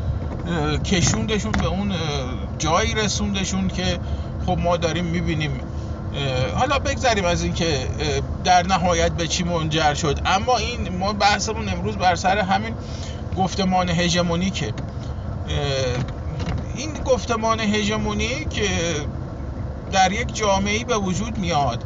کشوندشون 0.86 1.52
به 1.52 1.66
اون 1.66 1.94
جایی 2.58 2.94
رسوندشون 2.94 3.68
که 3.68 4.00
خب 4.46 4.58
ما 4.60 4.78
داریم 4.78 5.06
می‌بینیم. 5.06 5.60
حالا 6.56 6.80
بگذاریم 6.80 7.26
از 7.26 7.44
اینکه 7.44 7.88
در 8.44 8.68
نهایت 8.68 9.12
به 9.12 9.28
چی 9.28 9.44
منجر 9.44 9.94
شد. 9.94 10.20
اما 10.26 10.58
این 10.58 10.98
ما 10.98 11.14
بحثمون 11.14 11.70
امروز 11.70 11.98
بر 11.98 12.16
سر 12.16 12.38
همین 12.38 12.74
گفتمان 13.38 13.90
هژمونیکه 13.90 14.74
این 16.76 16.94
گفتمان 17.06 17.60
هژمونیک 17.60 18.62
در 19.92 20.12
یک 20.12 20.36
جامعه 20.36 20.84
به 20.84 20.98
وجود 20.98 21.38
میاد. 21.38 21.84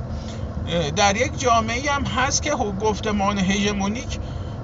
در 0.95 1.15
یک 1.15 1.39
جامعه 1.39 1.91
هم 1.91 2.03
هست 2.03 2.43
که 2.43 2.51
گفتمان 2.81 3.37
هژمونیک 3.37 4.19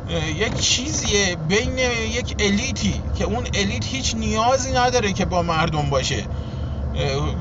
یک 0.10 0.60
چیزیه 0.60 1.36
بین 1.36 1.78
یک 1.78 2.36
الیتی 2.40 3.02
که 3.18 3.24
اون 3.24 3.48
الیت 3.54 3.86
هیچ 3.86 4.16
نیازی 4.16 4.72
نداره 4.72 5.14
که 5.14 5.26
با 5.26 5.42
مردم 5.42 5.90
باشه. 5.90 6.26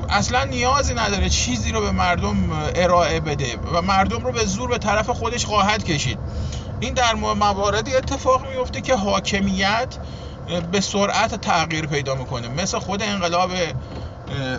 اصلا 0.09 0.43
نیازی 0.43 0.93
نداره 0.93 1.29
چیزی 1.29 1.71
رو 1.71 1.81
به 1.81 1.91
مردم 1.91 2.51
ارائه 2.75 3.19
بده 3.19 3.57
و 3.73 3.81
مردم 3.81 4.25
رو 4.25 4.31
به 4.31 4.45
زور 4.45 4.69
به 4.69 4.77
طرف 4.77 5.09
خودش 5.09 5.45
خواهد 5.45 5.83
کشید. 5.83 6.17
این 6.79 6.93
در 6.93 7.15
مواردی 7.15 7.95
اتفاق 7.95 8.47
میفته 8.55 8.81
که 8.81 8.95
حاکمیت 8.95 9.97
به 10.71 10.81
سرعت 10.81 11.41
تغییر 11.41 11.85
پیدا 11.85 12.15
می‌کنه. 12.15 12.47
مثل 12.47 12.79
خود 12.79 13.03
انقلاب 13.03 13.51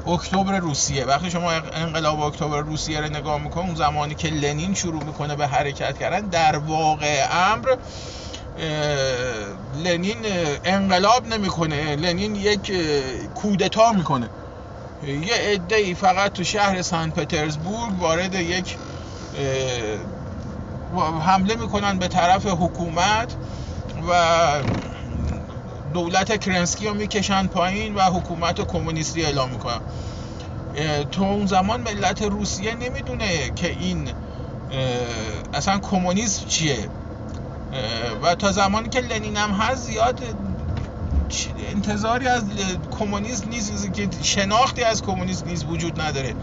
اکتبر 0.07 0.59
روسیه. 0.59 1.05
وقتی 1.05 1.31
شما 1.31 1.53
انقلاب 1.53 2.21
اکتبر 2.21 2.61
روسیه 2.61 3.01
رو 3.01 3.09
نگاه 3.09 3.39
می‌کنه 3.39 3.65
اون 3.65 3.75
زمانی 3.75 4.15
که 4.15 4.29
لنین 4.29 4.75
شروع 4.75 5.05
می‌کنه 5.05 5.37
به 5.37 5.47
حرکت 5.47 5.99
کردن 5.99 6.21
در 6.21 6.57
واقع 6.57 7.27
امر 7.31 7.77
لنین 9.75 10.17
انقلاب 10.65 11.27
نمی‌کنه. 11.27 11.97
لنین 11.97 12.37
یک 12.37 12.73
کودتا 13.35 13.93
می‌کنه. 13.93 14.31
یه 15.03 15.35
عده 15.35 15.77
ای 15.77 15.95
فقط 15.95 16.33
تو 16.33 16.45
شهر 16.45 16.83
سن 16.83 17.11
پترزبورگ 17.11 18.01
وارد 18.01 18.35
یک 18.35 18.77
حمله 21.21 21.55
می‌کنن 21.55 21.99
به 21.99 22.09
طرف 22.09 22.47
حکومت 22.47 23.37
و 24.09 24.13
دولت 25.97 26.45
کرنسکی 26.45 26.87
رو 26.87 26.95
می‌کشن 26.95 27.47
پایین 27.47 27.95
و 27.95 28.01
حکومت 28.01 28.61
کمونیستی 28.61 29.25
اعلام 29.25 29.51
می‌کنن. 29.51 29.81
تو 31.11 31.23
اون 31.23 31.47
زمان 31.47 31.81
ملت 31.81 32.23
روسیه 32.23 32.75
نمی‌دونه 32.75 33.51
که 33.51 33.71
این 33.71 34.11
اصلا 35.53 35.79
کمونیسم 35.79 36.47
چیه. 36.47 36.91
و 38.23 38.35
تا 38.35 38.53
زمانی 38.53 38.89
که 38.89 39.01
لنین 39.01 39.37
هم 39.37 39.51
هست 39.51 39.83
زیاد 39.83 40.21
انتظاری 41.75 42.29
از 42.29 42.43
کمونیسم 42.91 43.49
نیست 43.49 43.93
که 43.93 44.09
شناختی 44.23 44.83
از 44.83 45.03
کمونیسم 45.03 45.49
نیست 45.49 45.65
وجود 45.69 46.01
نداره. 46.01 46.35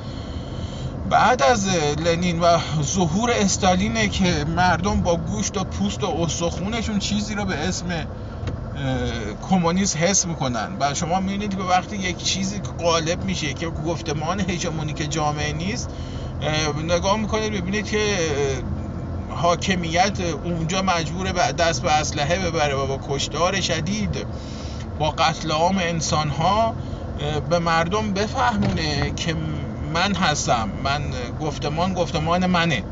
بعد 1.10 1.44
از 1.44 1.68
لنین 1.98 2.40
و 2.40 2.58
ظهور 2.82 3.32
استالینه 3.32 4.10
که 4.10 4.46
مردم 4.48 5.02
با 5.02 5.18
گوشت 5.18 5.58
و 5.58 5.64
پوست 5.64 6.04
و 6.04 6.08
استخونشون 6.08 7.00
چیزی 7.00 7.36
رو 7.36 7.46
به 7.46 7.56
اسم 7.56 8.08
کمونیست 9.42 9.98
حس 9.98 10.26
می‌کنن. 10.26 10.78
و 10.80 10.94
شما 10.94 11.20
می‌بینید 11.20 11.56
که 11.56 11.62
وقتی 11.64 11.98
یک 11.98 12.24
چیزی 12.24 12.60
غالب 12.60 13.24
میشه 13.24 13.54
که 13.54 13.70
گفتمان 13.70 14.40
هژمونیک 14.40 15.12
جامعه 15.12 15.54
نیست 15.54 15.90
نگاه 16.84 17.18
می‌کنید 17.18 17.54
ببینید 17.54 17.90
که 17.90 18.18
حاکمیت 19.30 20.20
اونجا 20.20 20.82
مجبوره 20.82 21.34
به 21.34 21.52
دست 21.52 21.82
به 21.82 21.92
اسلحه 21.92 22.40
ببره 22.40 22.76
و 22.76 22.88
با 22.88 23.00
کشتار 23.08 23.62
شدید 23.62 24.28
با 24.98 25.12
قتل 25.12 25.52
عام 25.52 25.78
انسان 25.78 26.30
ها 26.30 26.76
به 27.50 27.60
مردم 27.60 28.14
بفهمونه 28.14 29.12
که 29.12 29.34
من 29.94 30.16
هستم 30.16 30.70
من 30.84 31.12
گفتمان 31.40 31.94
گفتمان 31.94 32.46
منه. 32.46 32.84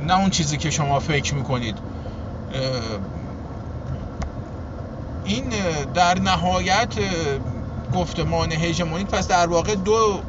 نه 0.00 0.18
اون 0.18 0.30
چیزی 0.30 0.58
که 0.58 0.70
شما 0.70 1.00
فکر 1.00 1.34
می‌کنید. 1.34 1.78
این 5.24 5.48
در 5.94 6.18
نهایت 6.18 6.94
گفتمان 7.94 8.52
هژمونیک 8.52 9.06
پس 9.06 9.28
در 9.28 9.46
واقع 9.46 9.74
دو 9.74 10.22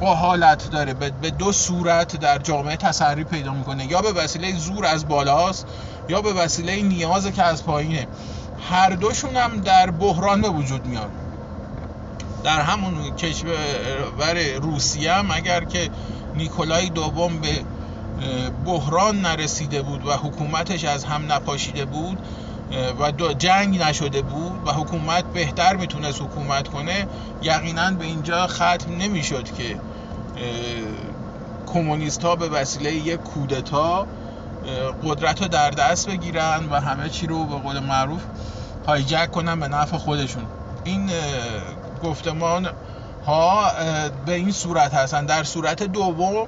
با 0.00 0.14
حالت 0.14 0.70
داره 0.70 0.94
به 0.94 1.30
دو 1.30 1.52
صورت 1.52 2.16
در 2.16 2.38
جامعه 2.38 2.76
تسری 2.76 3.24
پیدا 3.24 3.52
می‌کنه. 3.52 3.86
یا 3.86 4.02
به 4.02 4.12
وسیله 4.12 4.52
زور 4.56 4.86
از 4.86 5.08
بالاست 5.08 5.66
یا 6.08 6.22
به 6.22 6.32
وسیله 6.32 6.82
نیاز 6.82 7.26
که 7.26 7.42
از 7.42 7.64
پایینه. 7.64 8.08
هر 8.56 8.90
دوشون 8.90 9.36
هم 9.36 9.60
در 9.60 9.90
بحران 9.90 10.40
به 10.40 10.48
وجود 10.48 10.86
میاد 10.86 11.10
در 12.44 12.60
همون 12.60 13.16
کشور 13.16 14.54
روسیه 14.62 15.12
هم 15.12 15.30
اگر 15.30 15.64
که 15.64 15.90
نیکولای 16.34 16.90
دوم 16.90 17.40
به 17.40 17.64
بحران 18.64 19.20
نرسیده 19.20 19.82
بود 19.82 20.06
و 20.06 20.12
حکومتش 20.12 20.84
از 20.84 21.04
هم 21.04 21.32
نپاشیده 21.32 21.84
بود 21.84 22.18
و 23.00 23.12
جنگ 23.38 23.82
نشده 23.82 24.22
بود 24.22 24.68
و 24.68 24.72
حکومت 24.72 25.24
بهتر 25.24 25.76
می‌تونست 25.76 26.22
حکومت 26.22 26.68
کنه 26.68 27.06
یقینا 27.42 27.90
به 27.90 28.04
اینجا 28.04 28.46
ختم 28.46 28.96
نمی‌شد 28.98 29.44
که 29.44 29.76
کمونیست 31.66 32.24
ها 32.24 32.36
به 32.36 32.48
وسیله 32.48 32.92
یک 32.92 33.20
کودتا 33.20 34.06
قدرت 35.04 35.42
رو 35.42 35.48
در 35.48 35.70
دست 35.70 36.08
بگیرن 36.08 36.68
و 36.70 36.80
همه 36.80 37.08
چی 37.08 37.26
رو 37.26 37.44
به 37.44 37.56
قول 37.56 37.78
معروف 37.78 38.22
هایجک 38.86 39.30
کنن 39.30 39.60
به 39.60 39.68
نفع 39.68 39.96
خودشون. 39.96 40.44
این 40.84 41.10
گفتمان 42.04 42.68
ها 43.26 43.70
به 44.26 44.34
این 44.34 44.52
صورت 44.52 44.94
هستن. 44.94 45.26
در 45.26 45.44
صورت 45.44 45.82
دوم 45.82 46.46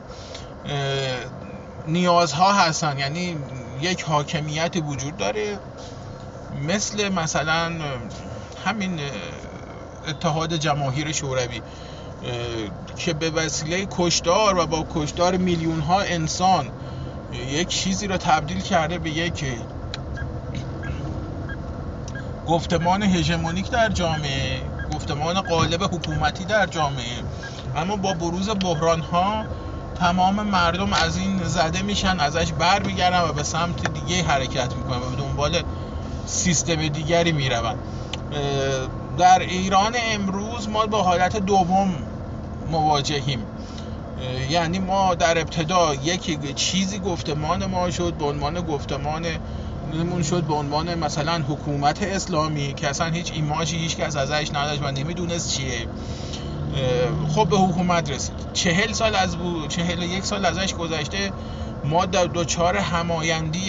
نیازها 1.89 2.53
هستن. 2.53 2.99
یعنی 2.99 3.37
یک 3.81 4.03
حاکمیت 4.03 4.77
وجود 4.77 5.17
داره. 5.17 5.59
مثل 6.63 7.09
مثلا 7.09 7.73
همین 8.65 9.01
اتحاد 10.09 10.55
جماهیر 10.55 11.13
شوروی 11.13 11.63
که 12.97 13.13
به 13.15 13.31
وسیله 13.31 13.87
کشدار 13.91 14.59
و 14.59 14.67
با 14.67 14.87
کشدار 14.95 15.37
میلیون 15.37 15.81
ها 15.81 16.01
انسان 16.01 16.71
یک 17.51 17.69
چیزی 17.69 18.07
را 18.07 18.19
تبدیل 18.19 18.61
کرده 18.61 18.99
به 18.99 19.11
یک 19.11 19.45
گفتمان 22.47 23.03
هژمونیک 23.03 23.71
در 23.71 23.89
جامعه 23.89 24.61
گفتمان 24.95 25.41
قالب 25.41 25.85
حکومتی 25.85 26.45
در 26.45 26.67
جامعه. 26.67 27.23
اما 27.77 27.97
با 27.97 28.13
بروز 28.13 28.51
بحران 28.51 29.01
ها 29.01 29.45
تمام 29.95 30.43
مردم 30.43 30.93
از 30.93 31.17
این 31.17 31.45
زده 31.45 31.83
میشن 31.83 32.21
ازش 32.21 32.53
بر 32.53 32.83
میگردن 32.83 33.21
و 33.21 33.33
به 33.33 33.43
سمت 33.43 33.93
دیگه 33.93 34.23
حرکت 34.23 34.75
می‌کنن 34.77 34.97
و 34.97 35.11
به 35.11 35.17
دنبال 35.17 35.63
سیستم 36.27 36.89
دیگری 36.89 37.33
می‌روند. 37.33 37.79
در 39.19 39.39
ایران 39.39 39.95
امروز 40.13 40.69
ما 40.69 40.87
با 40.87 41.03
حالت 41.03 41.37
دوم 41.37 41.95
مواجهیم. 42.71 43.39
یعنی 44.51 44.79
ما 44.79 45.15
در 45.15 45.39
ابتدا 45.39 45.95
یک 45.95 46.55
چیزی 46.55 46.99
گفتمان 46.99 47.67
ما 47.67 47.91
شد 47.91 48.15
به 48.15 48.25
عنوان 48.25 48.61
گفتمان 48.61 49.27
نمون 49.95 50.23
شد 50.23 50.43
به 50.43 50.55
عنوان 50.55 50.95
مثلا 50.95 51.43
حکومت 51.49 52.03
اسلامی 52.03 52.75
که 52.75 52.89
اصلا 52.89 53.07
هیچ 53.07 53.33
ایماجی 53.33 53.77
هیچ 53.77 53.97
کس 53.97 54.17
ازش 54.17 54.51
نداشت 54.55 54.83
و 54.83 54.91
نمی‌دونست 54.91 55.57
چیه. 55.57 55.89
خب 57.29 57.49
به 57.49 57.57
حکومت 57.57 58.11
رسید. 58.11 58.35
چهل 58.53 58.93
سال 58.93 59.15
از 59.15 59.37
بود 59.37 59.69
چهل 59.69 60.03
یک 60.03 60.25
سال 60.25 60.47
ازش 60.47 60.75
گذشته 60.75 61.33
ما 61.85 62.07
در 62.07 62.25
دوچار 62.25 62.77
همایندی 62.77 63.61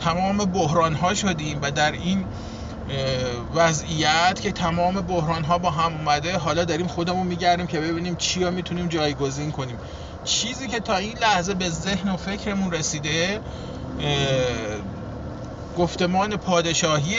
تمام 0.00 0.36
بحران 0.36 0.94
ها 0.94 1.14
شدیم 1.14 1.58
و 1.62 1.70
در 1.70 1.92
این 1.92 2.26
وضعیت 3.54 4.40
که 4.40 4.52
تمام 4.52 5.00
بحران 5.00 5.44
ها 5.44 5.58
با 5.58 5.70
هم 5.70 5.92
اومده 5.94 6.38
حالا 6.38 6.64
داریم 6.64 6.86
خودمون 6.86 7.26
میگردیم 7.26 7.66
که 7.66 7.80
ببینیم 7.80 8.16
چیا 8.16 8.50
می‌تونیم 8.50 8.88
جایگزین 8.88 9.52
کنیم. 9.52 9.78
چیزی 10.24 10.68
که 10.68 10.80
تا 10.80 10.96
این 10.96 11.18
لحظه 11.18 11.54
به 11.54 11.70
ذهن 11.70 12.08
و 12.08 12.16
فکرمون 12.16 12.72
رسیده 12.72 13.40
گفتمان 15.78 16.36
پادشاهی 16.36 17.16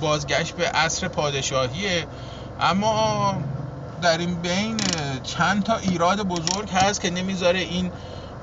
بازگشت 0.00 0.54
به 0.54 0.68
عصر 0.68 1.08
پادشاهیه 1.08 2.06
اما 2.60 3.34
در 4.02 4.18
این 4.18 4.34
بین 4.34 4.76
چند 5.22 5.62
تا 5.62 5.76
ایراد 5.76 6.20
بزرگ 6.22 6.70
هست 6.70 7.00
که 7.00 7.10
نمی‌ذاره 7.10 7.58
این 7.58 7.92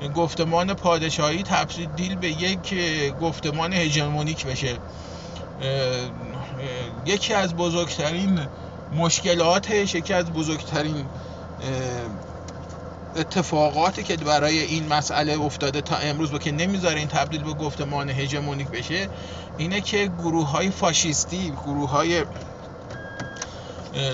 گفتمان 0.08 0.74
پادشاهی 0.74 1.44
تبدیل 1.44 2.16
به 2.16 2.30
یک 2.30 2.76
گفتمان 3.22 3.74
هژمونیک 3.74 4.46
بشه. 4.46 4.78
یکی 7.06 7.34
از 7.34 7.56
بزرگترین 7.56 8.40
مشکلاتش 8.96 9.96
یکی 9.96 10.14
از 10.14 10.26
بزرگترین 10.26 11.06
اتفاقاتی 13.16 14.04
که 14.04 14.18
برای 14.18 14.60
این 14.60 14.88
مسئله 14.88 15.42
افتاده 15.42 15.82
تا 15.82 15.96
امروز 15.96 16.34
و 16.34 16.38
که 16.38 16.52
نمی‌ذاره 16.52 17.00
این 17.00 17.08
تبدیل 17.08 17.44
به 17.44 17.54
گفتمان 17.54 18.10
هژمونیک 18.10 18.68
بشه 18.68 19.10
اینه 19.58 19.82
که 19.82 20.12
گروه 20.20 20.50
های 20.50 20.72
فاشیستی 20.72 21.52
گروه 21.66 21.90
های 21.90 22.24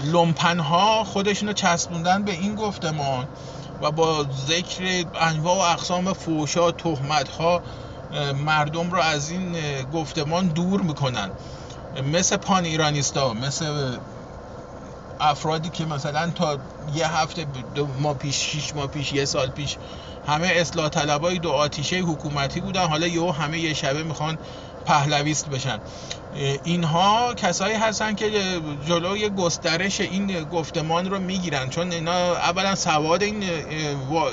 لومپن 0.03 0.59
ها 0.59 1.03
خودشونو 1.03 1.53
چسبوندن 1.53 2.23
به 2.23 2.31
این 2.31 2.55
گفتمان. 2.55 3.27
و 3.81 3.91
با 3.91 4.25
ذکر 4.47 5.05
انواع 5.15 5.55
و 5.55 5.71
اقسام 5.73 6.13
فوشا 6.13 6.71
تهمت 6.71 7.29
ها 7.29 7.61
مردم 8.35 8.91
رو 8.91 8.99
از 8.99 9.29
این 9.29 9.81
گفتمان 9.83 10.47
دور 10.47 10.81
می‌کنن. 10.81 11.31
مثل 12.03 12.37
پان 12.37 12.65
ایرانیستا 12.65 13.33
مثل 13.33 13.97
افرادی 15.19 15.69
که 15.69 15.85
مثلا 15.85 16.31
تا 16.31 16.59
یه 16.93 17.07
هفته 17.07 17.45
دو 17.75 17.87
ماه 17.87 18.17
پیش 18.17 18.35
شیش 18.51 18.75
ماه 18.75 18.87
پیش 18.87 19.13
یه 19.13 19.25
سال 19.25 19.49
پیش 19.49 19.77
همه 20.25 20.47
اصلاح 20.47 20.89
طلبای 20.89 21.39
دو 21.39 21.51
آتیشه 21.51 21.97
حکومتی 21.97 22.59
بودن. 22.59 22.87
حالا 22.87 23.07
یهو 23.07 23.31
همه 23.31 23.59
یه 23.59 23.73
شبه 23.73 24.03
می‌خوان 24.03 24.39
پهلویست 24.87 25.49
بشن. 25.49 25.79
اینها 26.63 27.33
کسایی 27.33 27.75
هستن 27.75 28.15
که 28.15 28.31
جلوی 28.87 29.29
گسترش 29.29 30.01
این 30.01 30.43
گفتمان 30.43 31.09
رو 31.09 31.19
می‌گیرن. 31.19 31.69
چون 31.69 31.91
اینا 31.91 32.35
اولا 32.35 32.75
سواد 32.75 33.23
این, 33.23 33.43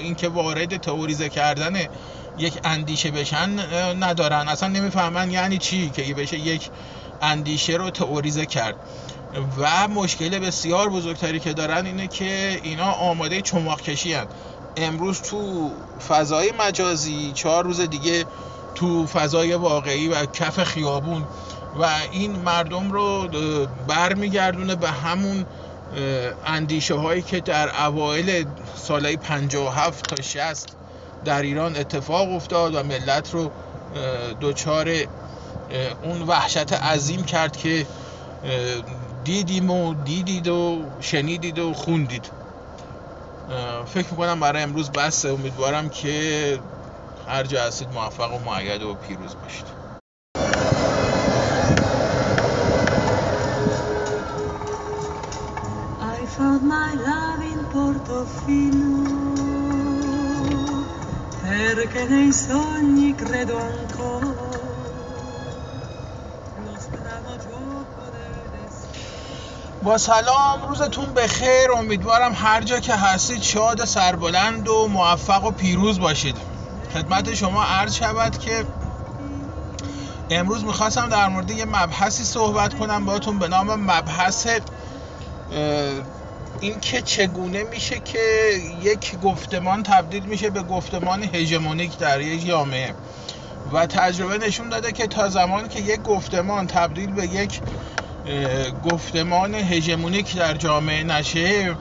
این 0.00 0.14
که 0.14 0.28
وارد 0.28 0.76
تئوریزه 0.76 1.28
کردن 1.28 1.76
یک 2.38 2.58
اندیشه 2.64 3.10
بشن 3.10 3.50
ندارن. 4.04 4.48
اصلا 4.48 4.68
نمی‌فهمن 4.68 5.30
یعنی 5.30 5.58
چی 5.58 5.90
که 5.90 6.14
بشه 6.14 6.38
یک 6.38 6.70
اندیشه 7.22 7.72
رو 7.72 7.90
تئوریزه 7.90 8.46
کرد. 8.46 8.76
و 9.58 9.88
مشکل 9.88 10.38
بسیار 10.38 10.90
بزرگتری 10.90 11.40
که 11.40 11.52
دارن 11.52 11.86
اینه 11.86 12.08
که 12.08 12.60
اینا 12.62 12.92
آماده 12.92 13.42
چماق 13.42 13.80
کشی 13.80 14.12
هن. 14.12 14.26
امروز 14.76 15.22
تو 15.22 15.70
فضای 16.08 16.52
مجازی 16.58 17.32
چهار 17.34 17.64
روز 17.64 17.80
دیگه 17.80 18.24
تو 18.74 19.06
فضای 19.06 19.54
واقعی 19.54 20.08
و 20.08 20.26
کف 20.26 20.64
خیابون 20.64 21.24
و 21.80 21.86
این 22.12 22.32
مردم 22.32 22.92
رو 22.92 23.28
برمیگردونه 23.88 24.74
به 24.74 24.90
همون 24.90 25.46
اندیشه 26.46 26.94
هایی 26.94 27.22
که 27.22 27.40
در 27.40 27.86
اوایل 27.86 28.46
سالهای 28.76 29.16
57 29.16 30.14
تا 30.14 30.22
60 30.22 30.68
در 31.24 31.42
ایران 31.42 31.76
اتفاق 31.76 32.32
افتاد 32.32 32.74
و 32.74 32.82
ملت 32.82 33.34
رو 33.34 33.50
دچار 34.40 34.88
اون 36.02 36.22
وحشت 36.22 36.72
عظیم 36.72 37.24
کرد 37.24 37.56
که 37.56 37.86
دیدیم 39.24 39.70
و 39.70 39.94
دیدید 39.94 40.48
و 40.48 40.82
شنیدید 41.00 41.58
و 41.58 41.72
خوندید. 41.72 42.30
فکر 43.86 44.06
می‌کنم 44.10 44.40
برای 44.40 44.62
امروز 44.62 44.90
بس. 44.90 45.24
امیدوارم 45.24 45.88
که 45.88 46.58
هر 47.28 47.44
جا 47.44 47.62
هستید 47.62 47.88
موفق 47.92 48.34
و 48.34 48.38
معید 48.38 48.82
و 48.82 48.94
پیروز 48.94 49.36
باشید. 49.42 49.84
I 56.00 56.26
found 56.36 56.62
my 56.74 56.90
love 57.08 57.42
in 57.52 57.60
Portofino. 57.74 58.94
Perché 61.42 62.02
nei 62.08 62.32
sogni 62.32 63.14
credo 63.14 63.56
ancora. 63.58 64.42
با 69.82 69.98
سلام 69.98 70.68
روزتون 70.68 71.14
بخیر. 71.14 71.72
امیدوارم 71.76 72.32
هر 72.34 72.62
جا 72.62 72.80
که 72.80 72.94
هستید 72.94 73.42
شاد 73.42 73.84
سربلند 73.84 74.68
و 74.68 74.88
موفق 74.88 75.44
و 75.44 75.50
پیروز 75.50 76.00
باشید. 76.00 76.36
خدمت 76.94 77.34
شما 77.34 77.64
عرض 77.64 77.94
شود 77.94 78.38
که 78.38 78.64
امروز 80.30 80.64
می‌خواستم 80.64 81.08
در 81.08 81.28
مورد 81.28 81.50
یه 81.50 81.64
مبحثی 81.64 82.24
صحبت 82.24 82.74
کنم 82.74 83.04
باتون 83.04 83.38
به 83.38 83.48
نام 83.48 83.74
مبحث 83.80 84.46
این 86.60 86.80
که 86.80 87.02
چگونه 87.02 87.62
میشه 87.62 88.00
که 88.00 88.18
یک 88.82 89.20
گفتمان 89.20 89.82
تبدیل 89.82 90.24
میشه 90.24 90.50
به 90.50 90.62
گفتمان 90.62 91.22
هژمونیک 91.22 91.98
در 91.98 92.20
یک 92.20 92.46
جامعه. 92.46 92.94
و 93.72 93.86
تجربه 93.86 94.38
نشون 94.38 94.68
داده 94.68 94.92
که 94.92 95.06
تا 95.06 95.28
زمانی 95.28 95.68
که 95.68 95.80
یک 95.80 96.02
گفتمان 96.02 96.66
تبدیل 96.66 97.12
به 97.12 97.26
یک 97.26 97.60
گفتمان 98.84 99.54
هژمونیک 99.54 100.36
در 100.36 100.54
جامعه 100.54 101.04
نشه 101.04 101.76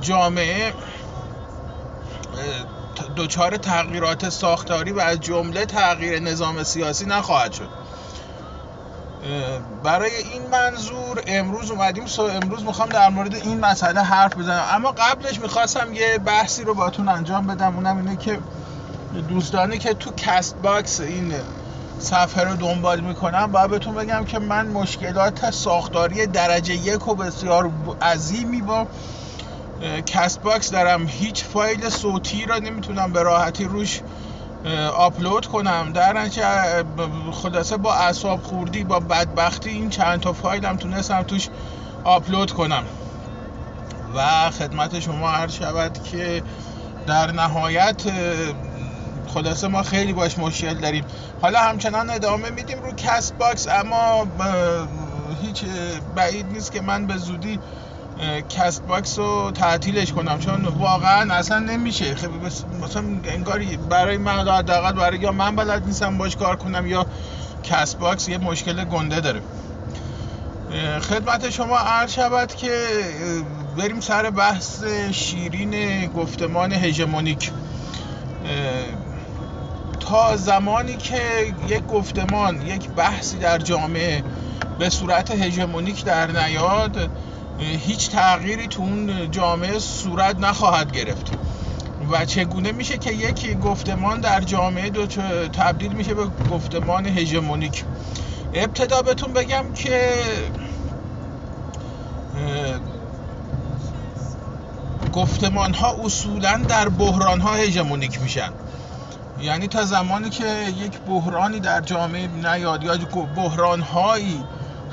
جامعه 0.00 0.72
دچار 3.16 3.56
تغییرات 3.56 4.28
ساختاری 4.28 4.92
و 4.92 5.00
از 5.00 5.20
جمله 5.20 5.66
تغییر 5.66 6.20
نظام 6.20 6.62
سیاسی 6.62 7.06
نخواهد 7.06 7.52
شد. 7.52 7.68
برای 9.82 10.10
این 10.32 10.42
منظور 10.52 11.22
امروز 11.26 11.70
اومدیم 11.70 12.06
so 12.06 12.22
امروز 12.22 12.64
می‌خوام 12.64 12.88
در 12.88 13.08
مورد 13.08 13.34
این 13.34 13.60
مسئله 13.60 14.00
حرف 14.00 14.36
بزنم. 14.36 14.64
اما 14.72 14.92
قبلش 14.92 15.40
می‌خواستم 15.40 15.92
یه 15.92 16.18
بحثی 16.18 16.64
رو 16.64 16.74
باتون 16.74 17.08
انجام 17.08 17.46
بدم. 17.46 17.74
اونم 17.74 17.96
اینه 17.96 18.16
که 18.16 18.38
دوستانی 19.28 19.78
که 19.78 19.94
تو 19.94 20.10
Castbox 20.16 21.00
این 21.00 21.34
صفحه 21.98 22.44
رو 22.44 22.56
دنبال 22.56 23.00
می‌کنن 23.00 23.46
باید 23.46 23.70
بهتون 23.70 23.94
بگم 23.94 24.24
که 24.24 24.38
من 24.38 24.66
مشکلات 24.66 25.50
ساختاری 25.50 26.26
درجه 26.26 26.74
یک 26.74 27.08
و 27.08 27.14
بسیار 27.14 27.70
عظیمی 28.02 28.62
با 28.62 28.86
Castbox 30.06 30.70
دارم. 30.70 31.06
هیچ 31.06 31.44
فایل 31.44 31.88
صوتی 31.88 32.46
را 32.46 32.58
نمی‌تونم 32.58 33.12
به 33.12 33.22
راحتی 33.22 33.64
روش 33.64 34.00
آپلود 34.96 35.46
کنم. 35.46 35.92
در 35.92 36.12
نتیجه 36.12 36.44
خلاصه 37.32 37.76
با 37.76 37.94
اعصاب 37.94 38.42
خوردی 38.42 38.84
با 38.84 39.00
بدبختی 39.00 39.70
این 39.70 39.90
چند 39.90 40.20
تا 40.20 40.32
فایلم 40.32 40.76
تونستم 40.76 41.22
توش 41.22 41.48
آپلود 42.04 42.52
کنم. 42.52 42.84
و 44.14 44.50
خدمت 44.50 45.00
شما 45.00 45.30
عرض 45.30 45.54
شود 45.54 46.02
که 46.02 46.42
در 47.06 47.32
نهایت 47.32 48.02
خلاصه 49.34 49.68
ما 49.68 49.82
خیلی 49.82 50.12
باش 50.12 50.38
مشکل 50.38 50.74
داریم. 50.74 51.04
حالا 51.42 51.58
همچنان 51.58 52.10
ادامه 52.10 52.50
میدیم 52.50 52.82
رو 52.82 52.92
Castbox 52.92 53.68
اما 53.68 54.26
هیچ 55.42 55.64
بعید 56.14 56.46
نیست 56.46 56.72
که 56.72 56.80
من 56.80 57.06
به 57.06 57.16
زودی 57.16 57.58
Castbox 58.48 59.18
رو 59.18 59.50
تعطیلش 59.54 60.12
کنم. 60.12 60.38
چون 60.38 60.64
واقعا 60.64 61.34
اصلا 61.34 61.58
نمیشه. 61.58 62.14
خیلی 62.14 62.32
مثلا 62.82 63.02
انگاری 63.24 63.76
برای 63.76 64.16
من 64.16 64.48
حداقل 64.48 64.92
برای 64.92 65.18
یا 65.18 65.32
من 65.32 65.56
بلد 65.56 65.86
نیستم 65.86 66.18
باش 66.18 66.36
کار 66.36 66.56
کنم 66.56 66.86
یا 66.86 67.06
Castbox 67.62 68.28
یه 68.28 68.38
مشکل 68.38 68.84
گنده 68.84 69.20
داره. 69.20 69.40
خدمت 71.00 71.50
شما 71.50 71.78
عرض 71.78 72.12
شود 72.12 72.54
که 72.54 72.86
بریم 73.78 74.00
سر 74.00 74.30
بحث 74.30 74.84
شیرین 75.10 76.06
گفتمان 76.06 76.72
هژمونیک. 76.72 77.50
تا 80.00 80.36
زمانی 80.36 80.96
که 80.96 81.20
یک 81.68 81.86
گفتمان 81.86 82.66
یک 82.66 82.88
بحثی 82.88 83.36
در 83.36 83.58
جامعه 83.58 84.22
به 84.78 84.90
صورت 84.90 85.30
هژمونیک 85.30 86.04
در 86.04 86.30
نیاد 86.30 87.10
هیچ 87.58 88.10
تغییری 88.10 88.68
تو 88.68 88.82
اون 88.82 89.30
جامعه 89.30 89.78
صورت 89.78 90.38
نخواهد 90.38 90.92
گرفت. 90.92 91.32
و 92.10 92.24
چگونه 92.24 92.72
میشه 92.72 92.98
که 92.98 93.12
یک 93.12 93.58
گفتمان 93.60 94.20
در 94.20 94.40
جامعه 94.40 94.90
دو 94.90 95.06
تبدیل 95.46 95.92
میشه 95.92 96.14
به 96.14 96.26
گفتمان 96.50 97.06
هژمونیک؟ 97.06 97.84
ابتدا 98.54 99.02
بهتون 99.02 99.32
بگم 99.32 99.72
که 99.74 100.12
گفتمان 105.12 105.74
ها 105.74 105.96
اصولا 106.04 106.56
در 106.68 106.88
بحران 106.88 107.40
ها 107.40 107.54
هژمونیک 107.54 108.22
میشن. 108.22 108.50
یعنی 109.40 109.68
تا 109.68 109.84
زمانی 109.84 110.30
که 110.30 110.44
یک 110.84 110.98
بحرانی 110.98 111.60
در 111.60 111.80
جامعه 111.80 112.26
نیاد 112.26 112.82
یا 112.82 112.96
بحران 113.36 113.80
هایی 113.80 114.44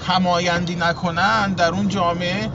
همایندی 0.07 0.75
نکنن 0.75 1.53
در 1.53 1.69
اون 1.71 1.87
جامعه 1.87 2.51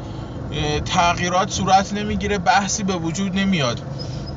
تغییرات 0.85 1.51
صورت 1.51 1.93
نمی‌گیره 1.93 2.39
بحثی 2.39 2.83
به 2.83 2.97
وجود 2.97 3.39
نمیاد. 3.39 3.81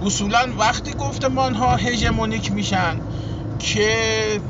اصولا 0.01 0.53
وقتی 0.59 0.93
گفتمان 0.93 1.55
ها 1.55 1.75
هژمونیک 1.75 2.51
میشن 2.51 3.01
که 3.59 4.41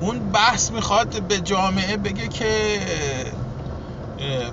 اون 0.00 0.32
بحث 0.32 0.70
می‌خواد 0.70 1.22
به 1.22 1.40
جامعه 1.40 1.96
بگه 1.96 2.28
که 2.28 2.80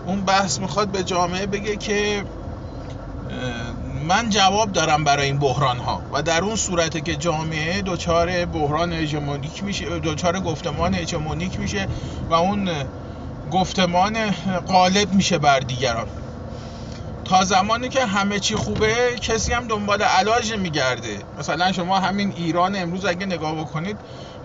اون 0.05 0.21
بحث 0.21 0.59
می‌خواد 0.59 0.87
به 0.87 1.03
جامعه 1.03 1.45
بگه 1.45 1.77
که 1.77 2.25
من 4.07 4.29
جواب 4.29 4.71
دارم 4.71 5.03
برای 5.03 5.25
این 5.25 5.39
بحران 5.39 5.77
ها 5.77 6.01
و 6.13 6.21
در 6.21 6.43
اون 6.43 6.55
صورته 6.55 7.01
که 7.01 7.15
جامعه 7.15 7.81
دچار 7.81 8.45
بحران 8.45 8.93
هژمونیک 8.93 9.63
میشه 9.63 9.99
دچار 9.99 10.39
گفتمان 10.39 10.95
هژمونیک 10.95 11.59
میشه 11.59 11.87
و 12.29 12.33
اون 12.33 12.69
گفتمان 13.51 14.31
غالب 14.67 15.13
میشه 15.13 15.37
بر 15.37 15.59
دیگران. 15.59 16.07
تا 17.25 17.43
زمانی 17.43 17.89
که 17.89 18.05
همه 18.05 18.39
چی 18.39 18.55
خوبه 18.55 19.15
کسی 19.21 19.53
هم 19.53 19.67
دنبال 19.67 20.01
علاج 20.01 20.53
میگرده 20.53 21.19
مثلا 21.39 21.71
شما 21.71 21.99
همین 21.99 22.33
ایران 22.37 22.75
امروز 22.75 23.05
اگه 23.05 23.25
نگاه 23.25 23.55
بکنید 23.55 23.97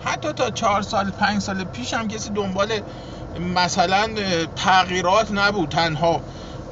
حتی 0.05 0.33
تا 0.33 0.49
چهار 0.49 0.81
سال 0.81 1.11
پنج 1.11 1.41
سال 1.41 1.63
پیش 1.63 1.93
هم 1.93 2.07
کسی 2.07 2.29
دنبال 2.29 2.71
مثلا 3.55 4.07
تغییرات 4.55 5.31
نبود 5.31 5.69
تنها. 5.69 6.21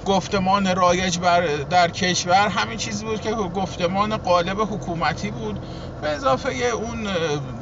گفتمان 0.06 0.76
رایج 0.76 1.20
بر 1.20 1.42
در 1.48 1.92
کشور 1.92 2.48
همین 2.48 2.78
چیزی 2.78 3.06
بود 3.06 3.22
که 3.22 3.32
گفتمان 3.32 4.18
قالب 4.18 4.62
حکومتی 4.62 5.32
بود. 5.32 5.60
به 6.02 6.10
اضافه 6.10 6.50
اون 6.50 7.08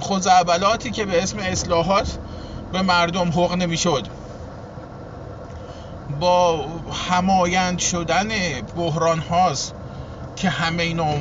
خزعبلاتی 0.02 0.91
که 0.91 1.06
به 1.06 1.23
اسم 1.23 1.39
اصلاحات 1.39 2.17
به 2.71 2.82
مردم 2.82 3.30
حق 3.30 3.54
نمی‌شد. 3.54 4.08
با 6.19 6.65
همایند 7.10 7.80
شدن 7.80 8.28
بحران 8.76 9.19
هاست 9.19 9.73
که 10.36 10.50
همه 10.50 10.84
اینا 10.84 11.13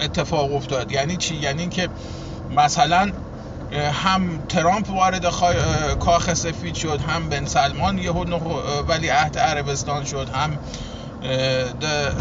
اتفاق 0.00 0.54
افتاد. 0.54 0.92
یعنی 0.92 1.16
چی؟ 1.16 1.34
یعنی 1.34 1.68
که 1.68 1.88
مثلا 2.56 3.12
هم 3.72 4.46
ترامپ 4.48 4.90
وارد 4.90 5.26
کاخ 5.98 6.34
سفید 6.34 6.74
شد 6.74 7.00
هم 7.00 7.28
بن 7.28 7.46
سلمان 7.46 7.98
یه 7.98 8.12
ولی 8.88 9.08
عهد 9.08 9.38
عربستان 9.38 10.04
شد 10.04 10.28
هم 10.28 10.58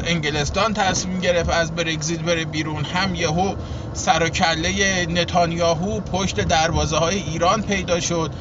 انگلستان 0.06 0.74
تصمیم 0.74 1.20
گرفت 1.20 1.50
از 1.50 1.76
برگزیت 1.76 2.20
بره 2.20 2.46
بیرون 2.46 2.86
هم 2.86 3.16
یهو 3.16 3.56
سر 3.94 4.24
و 4.24 4.30
کله 4.30 5.06
نتانیاهو 5.06 6.00
پشت 6.00 6.42
دروازه 6.42 6.98
های 6.98 7.16
ایران 7.16 7.62
پیدا 7.62 8.00
شد 8.00 8.32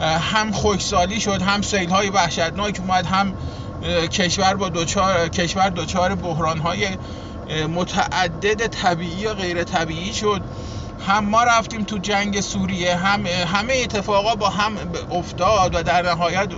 هم 0.00 0.52
خوشسالی 0.52 1.20
شد 1.20 1.42
هم 1.42 1.62
سیل 1.62 1.90
های 1.90 2.10
وحشتناک 2.10 2.80
اومد 2.80 3.06
هم 3.06 3.34
کشور 4.08 4.54
با 4.54 4.68
دوچار 4.68 5.28
کشور 5.28 5.70
دچار 5.70 6.14
بحران 6.14 6.58
های 6.58 6.88
متعدد 7.74 8.66
طبیعی 8.66 9.26
و 9.26 9.34
غیر 9.34 9.64
طبیعی 9.64 10.12
شد. 10.12 10.40
هم 11.00 11.24
ما 11.24 11.42
رفتیم 11.42 11.84
تو 11.84 11.98
جنگ 11.98 12.40
سوریه 12.40 12.96
هم 12.96 13.26
همه 13.26 13.74
اتفاقا 13.82 14.34
با 14.34 14.48
هم 14.48 14.72
افتاد 15.10 15.74
و 15.74 15.82
در 15.82 16.02
نهایت 16.02 16.48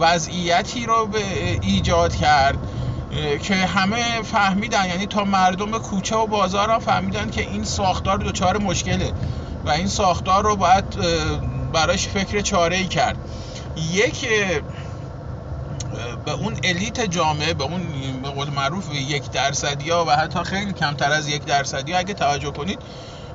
وضعیتی 0.00 0.86
رو 0.86 1.06
به 1.06 1.18
ایجاد 1.62 2.16
کرد 2.16 2.58
که 3.42 3.54
همه 3.54 4.22
فهمیدن 4.22 4.86
یعنی 4.86 5.06
تا 5.06 5.24
مردم 5.24 5.78
کوچه 5.78 6.16
و 6.16 6.26
بازار 6.26 6.70
هم 6.70 6.78
فهمیدن 6.78 7.30
که 7.30 7.40
این 7.40 7.64
ساختار 7.64 8.18
دچار 8.18 8.58
مشکله 8.58 9.12
و 9.64 9.70
این 9.70 9.86
ساختار 9.86 10.44
رو 10.44 10.56
باید 10.56 10.84
براش 11.72 12.08
فکر 12.08 12.40
چاره 12.40 12.76
ای 12.76 12.86
کرد. 12.86 13.16
یک 13.92 14.28
به 16.24 16.32
اون 16.32 16.56
الیت 16.64 17.00
جامعه 17.00 17.54
به 17.54 17.64
اون 17.64 17.82
به 18.22 18.28
قول 18.28 18.50
معروف 18.50 18.94
یک 18.94 19.30
درصدی 19.30 19.90
ها 19.90 20.04
و 20.04 20.10
حتی 20.10 20.44
خیلی 20.44 20.72
کمتر 20.72 21.12
از 21.12 21.28
یک 21.28 21.44
درصدی 21.44 21.92
ها 21.92 21.98
اگه 21.98 22.14
توجه 22.14 22.50
کنید 22.50 22.78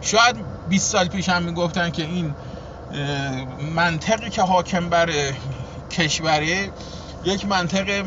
شاید 0.01 0.35
20 0.69 0.91
سال 0.91 1.07
پیش 1.07 1.29
هم 1.29 1.43
می‌گفتن 1.43 1.89
که 1.89 2.03
این 2.03 2.35
منطقی 3.75 4.29
که 4.29 4.41
حاکم 4.41 4.89
بر 4.89 5.09
کشوره 5.91 6.69
یک 7.25 7.45
منطق 7.45 8.03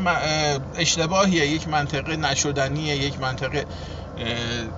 اشتباهیه 0.75 1.47
یک 1.47 1.67
منطقه 1.67 2.15
نشدنیه 2.15 2.95
یک 2.95 3.19
منطقه 3.19 3.65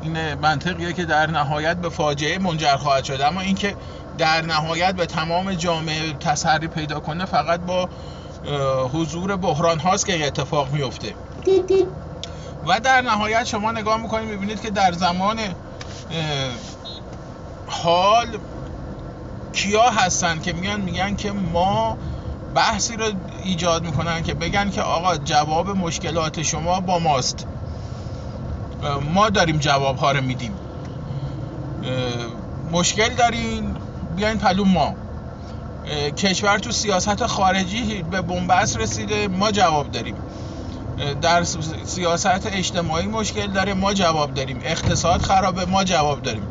این 0.01 0.33
منطقیه 0.33 0.93
که 0.93 1.05
در 1.05 1.31
نهایت 1.31 1.77
به 1.77 1.89
فاجعه 1.89 2.39
منجر 2.39 2.75
خواهد 2.75 3.03
شد. 3.03 3.21
اما 3.21 3.41
اینکه 3.41 3.75
در 4.17 4.41
نهایت 4.41 4.95
به 4.95 5.05
تمام 5.05 5.53
جامعه 5.53 6.13
تسری 6.13 6.67
پیدا 6.67 6.99
کنه 6.99 7.25
فقط 7.25 7.59
با 7.59 7.89
حضور 8.93 9.35
بحران 9.35 9.79
هاست 9.79 10.05
که 10.05 10.13
این 10.13 10.25
اتفاق 10.25 10.71
میفته 10.71 11.13
و 12.67 12.79
در 12.79 13.01
نهایت 13.01 13.43
شما 13.43 13.71
نگاه 13.71 14.01
می‌کنید 14.01 14.29
می‌بینید 14.29 14.61
که 14.61 14.69
در 14.69 14.91
زمان 14.91 15.39
حال 17.67 18.37
کیا 19.53 19.89
هستن 19.89 20.39
که 20.39 20.53
میان 20.53 20.81
میگن 20.81 21.15
که 21.15 21.31
ما 21.31 21.97
بحثی 22.55 22.97
رو 22.97 23.05
ایجاد 23.43 23.85
می‌کنن 23.85 24.23
که 24.23 24.33
بگن 24.33 24.69
که 24.69 24.81
آقا 24.81 25.17
جواب 25.17 25.69
مشکلات 25.69 26.41
شما 26.41 26.79
با 26.79 26.99
ماست. 26.99 27.47
ما 29.13 29.29
داریم 29.29 29.57
جواب 29.57 29.97
ها 29.97 30.11
رو 30.11 30.21
میدیم. 30.21 30.51
مشکل 32.71 33.09
دارین 33.09 33.75
بیاین 34.15 34.37
پلو 34.37 34.65
ما. 34.65 34.93
کشور 36.17 36.57
تو 36.57 36.71
سیاست 36.71 37.25
خارجی 37.25 38.05
به 38.11 38.21
بنبست 38.21 38.77
رسیده 38.77 39.27
ما 39.27 39.51
جواب 39.51 39.91
داریم. 39.91 40.15
در 41.21 41.43
سیاست 41.83 42.47
اجتماعی 42.47 43.07
مشکل 43.07 43.47
داره 43.47 43.73
ما 43.73 43.93
جواب 43.93 44.33
داریم. 44.33 44.59
اقتصاد 44.63 45.21
خرابه 45.21 45.65
ما 45.65 45.83
جواب 45.83 46.21
داریم. 46.21 46.47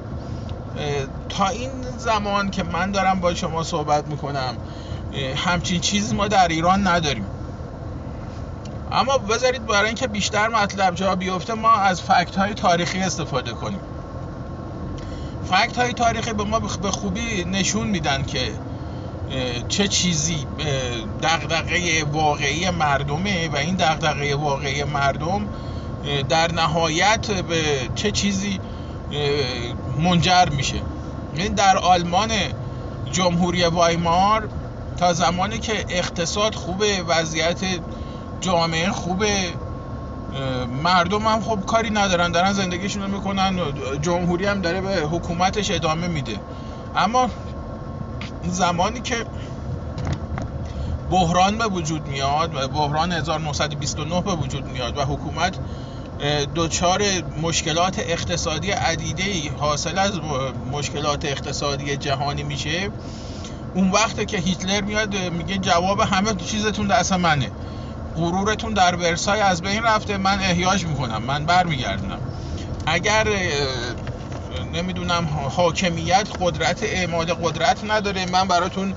تا 1.28 1.48
این 1.48 1.70
زمان 1.98 2.50
که 2.50 2.62
من 2.62 2.90
دارم 2.90 3.20
با 3.20 3.34
شما 3.34 3.62
صحبت 3.62 4.06
می‌کنم 4.06 4.56
همچین 5.36 5.80
چیزی 5.80 6.14
ما 6.14 6.28
در 6.28 6.48
ایران 6.48 6.86
نداریم. 6.86 7.26
اما 8.92 9.18
بذارید 9.18 9.66
برای 9.66 9.86
اینکه 9.86 10.06
بیشتر 10.06 10.48
مطلب 10.48 10.94
جا 10.94 11.14
بیفته 11.14 11.54
ما 11.54 11.72
از 11.72 12.02
فکت 12.02 12.36
های 12.36 12.54
تاریخی 12.54 12.98
استفاده 12.98 13.50
کنیم. 13.50 13.80
فکت 15.50 15.78
های 15.78 15.92
تاریخی 15.92 16.32
به 16.32 16.44
ما 16.44 16.58
به 16.58 16.90
خوبی 16.90 17.44
نشون 17.44 17.86
میدن 17.86 18.22
که 18.22 18.52
چه 19.68 19.88
چیزی 19.88 20.46
دغدغه 21.22 22.04
واقعی 22.04 22.70
مردمه 22.70 23.48
و 23.48 23.56
این 23.56 23.74
دغدغه 23.74 24.34
واقعی 24.34 24.84
مردم 24.84 25.48
در 26.28 26.52
نهایت 26.52 27.30
به 27.30 27.62
چه 27.94 28.10
چیزی 28.10 28.60
منجر 29.98 30.48
میشه. 30.48 30.80
این 31.34 31.54
در 31.54 31.76
آلمان 31.76 32.30
جمهوری 33.12 33.64
وایمار 33.64 34.48
تا 34.96 35.12
زمانی 35.12 35.58
که 35.58 35.84
اقتصاد 35.88 36.54
خوبه 36.54 37.02
وضعیت 37.08 37.60
جامعه 38.40 38.90
خوبه 38.90 39.52
مردم 40.82 41.26
هم 41.26 41.40
خب 41.40 41.66
کاری 41.66 41.90
ندارن 41.90 42.32
دارن 42.32 42.52
زندگیشون 42.52 43.02
رو 43.02 43.08
می‌کنن 43.08 43.58
جمهوری 44.02 44.46
هم 44.46 44.60
داره 44.60 44.80
به 44.80 44.94
حکومتش 44.96 45.70
ادامه 45.70 46.06
میده. 46.06 46.36
اما 46.96 47.28
زمانی 48.42 49.00
که 49.00 49.16
بحران 51.10 51.58
به 51.58 51.66
وجود 51.66 52.06
میاد 52.08 52.70
بحران 52.72 53.12
1929 53.12 54.20
به 54.20 54.32
وجود 54.32 54.66
میاد 54.66 54.98
و 54.98 55.00
حکومت 55.00 55.58
دچار 56.54 57.02
مشکلات 57.42 57.98
اقتصادی 57.98 58.70
عدیده 58.70 59.52
حاصل 59.56 59.98
از 59.98 60.12
مشکلات 60.72 61.24
اقتصادی 61.24 61.96
جهانی 61.96 62.42
میشه. 62.42 62.90
اون 63.74 63.90
وقته 63.90 64.24
که 64.24 64.38
هیتلر 64.38 64.80
میاد 64.80 65.16
میگه 65.16 65.58
جواب 65.58 66.00
همه 66.00 66.34
چیزتون 66.34 66.86
دست 66.86 67.12
منه. 67.12 67.50
غرورتون 68.16 68.74
در 68.74 68.94
ورسای 68.94 69.40
از 69.40 69.62
بین 69.62 69.82
رفته. 69.82 70.16
من 70.16 70.40
احیاج 70.40 70.86
می‌کنم. 70.86 71.22
من 71.22 71.46
برمیگردونم. 71.46 72.18
اگر 72.86 73.28
نمی‌دونم 74.72 75.28
حاکمیت 75.56 76.28
قدرت 76.40 76.82
اعمال 76.82 77.26
قدرت 77.26 77.84
نداره 77.84 78.26
من 78.26 78.48
براتون 78.48 78.94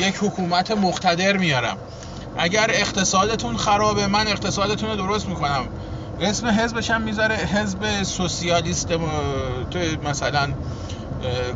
یک 0.00 0.16
حکومت 0.20 0.70
مقتدر 0.70 1.36
میارم. 1.36 1.78
اگر 2.38 2.70
اقتصادتون 2.70 3.56
خرابه 3.56 4.06
من 4.06 4.28
اقتصادتون 4.28 4.90
رو 4.90 4.96
درست 4.96 5.28
می‌کنم. 5.28 5.68
اسم 6.20 6.46
حزبش 6.46 6.90
هم 6.90 7.02
می‌ذاره 7.02 7.34
حزب 7.34 8.02
سوسیالیست 8.02 8.88
مثلا 10.04 10.52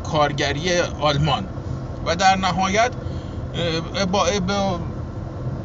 کارگری 0.05 0.81
آلمان. 0.81 1.47
و 2.07 2.17
در 2.17 2.37
نهایت 2.37 2.91
با 4.13 4.27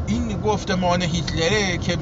این 0.07 0.41
گفتمان 0.41 1.01
هیتلره 1.01 1.77
که 1.77 1.97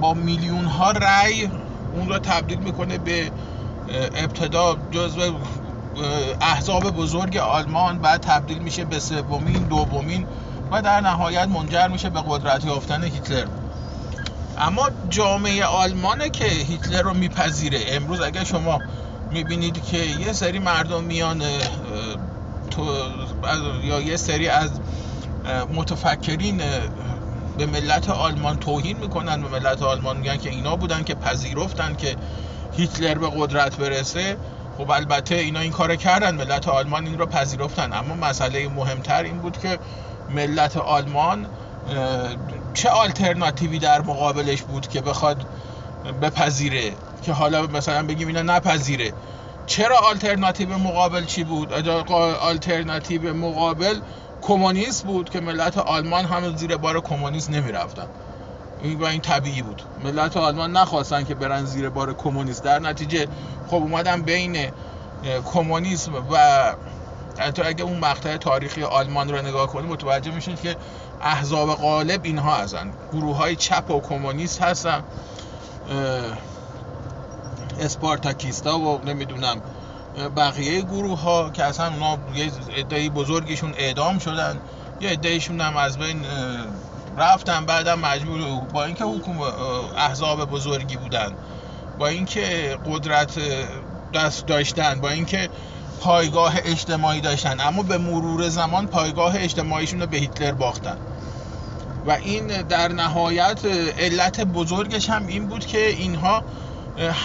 با 0.00 0.14
میلیون 0.14 0.64
ها 0.64 0.90
رأی 0.90 1.50
اون 1.94 2.08
رو 2.08 2.18
تبدیل 2.18 2.58
می‌کنه 2.58 2.98
به 2.98 3.30
ابتدا 4.16 4.76
جزو 4.90 5.20
احزاب 6.40 6.90
بزرگ 6.90 7.36
آلمان 7.36 7.98
بعد 7.98 8.20
تبدیل 8.20 8.58
میشه 8.58 8.84
به 8.84 8.98
سومین 9.00 9.62
دومین 9.62 10.26
و 10.70 10.82
در 10.82 11.00
نهایت 11.00 11.48
منجر 11.48 11.88
میشه 11.88 12.10
به 12.10 12.22
قدرت 12.28 12.64
یافتن 12.64 13.02
هیتلر. 13.02 13.46
اما 14.58 14.90
جامعه 15.08 15.64
آلمانه 15.64 16.30
که 16.30 16.44
هیتلر 16.44 17.02
رو 17.02 17.14
میپذیره. 17.14 17.80
امروز 17.88 18.20
اگر 18.20 18.44
شما 18.44 18.78
می‌بینید 19.30 19.84
که 19.84 19.98
یه 19.98 20.32
سری 20.32 20.58
مردم 20.58 21.04
میان 21.04 21.42
تو 22.70 22.86
یا 23.82 24.00
یه 24.00 24.16
سری 24.16 24.48
از 24.48 24.70
متفکرین 25.74 26.62
به 27.58 27.66
ملت 27.66 28.10
آلمان 28.10 28.56
توهین 28.56 28.96
می‌کنن. 28.96 29.42
به 29.42 29.48
ملت 29.48 29.82
آلمان 29.82 30.16
میگن 30.16 30.36
که 30.36 30.50
اینا 30.50 30.76
بودن 30.76 31.04
که 31.04 31.14
پذیرفتن 31.14 31.94
که 31.94 32.16
هیتلر 32.76 33.18
به 33.18 33.30
قدرت 33.36 33.76
برسه. 33.76 34.36
خب 34.78 34.90
البته 34.90 35.34
اینا 35.34 35.60
این 35.60 35.72
کار 35.72 35.96
کردن. 35.96 36.34
ملت 36.34 36.68
آلمان 36.68 37.06
این 37.06 37.18
رو 37.18 37.26
پذیرفتن. 37.26 37.92
اما 37.92 38.14
مسئله 38.14 38.68
مهمتر 38.68 39.22
این 39.22 39.38
بود 39.38 39.58
که 39.58 39.78
ملت 40.30 40.76
آلمان 40.76 41.46
چه 42.74 42.88
آلترناتیوی 42.88 43.78
در 43.78 44.02
مقابلش 44.02 44.62
بود 44.62 44.88
که 44.88 45.00
بخواد 45.00 45.44
بپذیره؟ 46.22 46.92
که 47.22 47.32
حالا 47.32 47.66
مثلا 47.66 48.06
بگیم 48.06 48.28
اینا 48.28 48.42
نپذیره. 48.42 49.12
چرا 49.66 49.98
آلترناتیو 49.98 50.78
مقابل 50.78 51.24
چی 51.24 51.44
بود؟ 51.44 51.88
آلترناتیو 52.40 53.34
مقابل 53.34 54.00
کمونیست 54.42 55.04
بود 55.04 55.30
که 55.30 55.40
ملت 55.40 55.78
آلمان 55.78 56.24
هم 56.24 56.56
زیر 56.56 56.76
بار 56.76 57.00
کمونیست 57.00 57.50
نمی‌رفتن. 57.50 58.06
این 58.82 59.04
این 59.04 59.20
طبیعی 59.20 59.62
بود. 59.62 59.82
ملت 60.04 60.36
آلمان 60.36 60.72
نخواستن 60.72 61.24
که 61.24 61.34
برن 61.34 61.64
زیر 61.64 61.88
بار 61.88 62.14
کمونیست. 62.14 62.64
در 62.64 62.78
نتیجه 62.78 63.26
خب 63.68 63.74
اومدن 63.74 64.22
بین 64.22 64.56
کمونیسم 65.52 66.12
و 66.14 66.36
حتی 67.38 67.62
اگه 67.62 67.84
اون 67.84 67.98
مقطع 67.98 68.36
تاریخی 68.36 68.82
آلمان 68.82 69.28
رو 69.28 69.42
نگاه 69.42 69.66
کنید 69.66 69.90
متوجه 69.90 70.30
میشید 70.30 70.60
که 70.60 70.76
احزاب 71.22 71.74
غالب 71.74 72.20
اینها 72.24 72.56
هستن. 72.56 72.92
گروه 73.12 73.36
های 73.36 73.56
چپ 73.56 73.90
و 73.90 74.00
کمونیست 74.00 74.62
هستن. 74.62 75.04
اسپارتاکیستا 77.80 78.78
و 78.78 79.00
نمی‌دونم 79.04 79.60
بقیه 80.36 80.82
گروه 80.82 81.20
ها 81.20 81.50
که 81.50 81.64
اصلا 81.64 81.86
اونا 81.86 82.18
یه 82.34 82.50
عده 82.76 83.10
بزرگیشون 83.10 83.74
اعدام 83.78 84.18
شدن. 84.18 84.60
یه 85.00 85.10
عدهشون 85.10 85.60
هم 85.60 85.76
از 85.76 85.98
بین 85.98 86.24
رفتن 87.18 87.66
بعدم 87.66 87.98
مجبور 87.98 88.60
با 88.72 88.84
اینکه 88.84 89.04
حکوم 89.04 89.40
احزاب 89.96 90.50
بزرگی 90.50 90.96
بودن 90.96 91.32
با 91.98 92.06
اینکه 92.06 92.78
قدرت 92.86 93.38
دست 94.14 94.46
داشتن 94.46 95.00
با 95.00 95.08
اینکه 95.08 95.48
پایگاه 96.00 96.54
اجتماعی 96.64 97.20
داشتن 97.20 97.60
اما 97.60 97.82
به 97.82 97.98
مرور 97.98 98.48
زمان 98.48 98.86
پایگاه 98.86 99.34
اجتماعیشون 99.36 100.00
رو 100.00 100.06
به 100.06 100.16
هیتلر 100.16 100.52
باختن. 100.52 100.96
و 102.06 102.10
این 102.10 102.46
در 102.46 102.88
نهایت 102.88 103.64
علت 103.98 104.40
بزرگش 104.40 105.10
هم 105.10 105.26
این 105.26 105.46
بود 105.46 105.66
که 105.66 105.88
اینها 105.88 106.42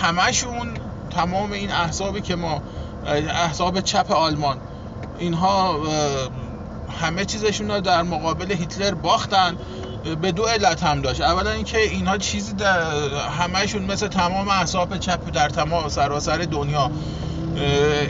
همشون 0.02 0.74
تمام 1.10 1.52
این 1.52 1.72
احزابی 1.72 2.22
که 2.22 2.36
ما 2.36 2.62
احزاب 3.06 3.82
چپ 3.82 4.12
آلمان 4.12 4.58
اینها 5.20 5.80
همه 7.02 7.26
چیزشون 7.26 7.72
رو 7.72 7.82
در 7.82 8.02
مقابل 8.04 8.52
هیتلر 8.52 8.94
باختن 8.94 9.58
به 10.22 10.32
دو 10.32 10.44
علت 10.44 10.84
هم 10.84 11.02
داشت. 11.02 11.22
اولا 11.22 11.52
اینکه 11.52 11.78
اینها 11.78 12.18
چیزی 12.18 12.54
در 12.54 12.82
همهشون 13.40 13.84
مثل 13.84 14.08
تمام 14.08 14.48
احزاب 14.48 14.98
چپ 14.98 15.32
در 15.32 15.50
تمام 15.50 15.90
سراسر 15.90 16.38
دنیا 16.38 16.92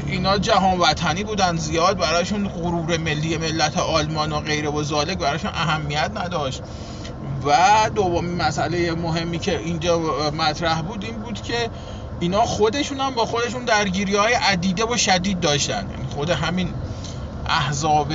اینا 0.08 0.38
جهان 0.38 0.80
وطنی 0.80 1.24
بودن 1.24 1.58
زیاد 1.58 1.98
براشون 1.98 2.48
غرور 2.48 2.98
ملی 2.98 3.38
ملت 3.38 3.78
آلمان 3.78 4.32
و 4.32 4.40
غیره 4.40 4.70
و 4.70 4.84
زالک 4.84 5.18
براشون 5.18 5.52
اهمیت 5.54 6.12
نداشت. 6.16 6.62
و 7.46 7.90
دومین 7.96 8.36
مسئله 8.36 8.92
مهمی 8.92 9.40
که 9.40 9.60
اینجا 9.60 10.00
مطرح 10.38 10.82
بود 10.82 11.06
این 11.06 11.16
بود 11.16 11.42
که 11.42 11.70
اینا 12.20 12.42
خودشون 12.42 13.00
هم 13.00 13.16
با 13.16 13.26
خودشون 13.26 13.66
درگیری 13.66 14.16
های 14.16 14.34
عدیده 14.34 14.86
و 14.86 14.98
شدید 14.98 15.40
داشتن. 15.40 15.88
یعنی 15.92 16.08
خود 16.16 16.30
همین 16.30 16.74
احزاب 17.46 18.14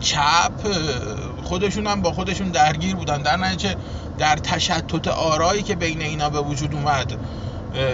چپ 0.00 0.52
خودشون 1.44 1.86
هم 1.86 2.02
با 2.02 2.12
خودشون 2.12 2.48
درگیر 2.48 2.96
بودن. 2.96 3.22
در 3.22 3.36
نتیجه 3.36 3.76
در 4.18 4.36
تشتت 4.36 5.08
آرایی 5.08 5.62
که 5.62 5.74
بین 5.74 6.02
اینا 6.02 6.30
به 6.30 6.40
وجود 6.40 6.74
اومد 6.74 7.12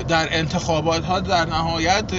در 0.09 0.29
انتخابات 0.39 1.05
ها 1.05 1.21
در 1.21 1.45
نهایت 1.45 2.13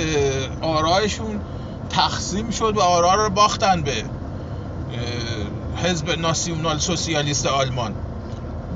آرایشون 0.61 1.41
تقسیم 1.89 2.49
شد 2.49 2.77
و 2.77 2.81
آرا 2.81 3.15
رو 3.15 3.29
باختن 3.29 3.81
به 3.81 4.03
حزب 5.83 6.19
ناسیونال 6.19 6.77
سوسیالیست 6.77 7.45
آلمان. 7.45 7.95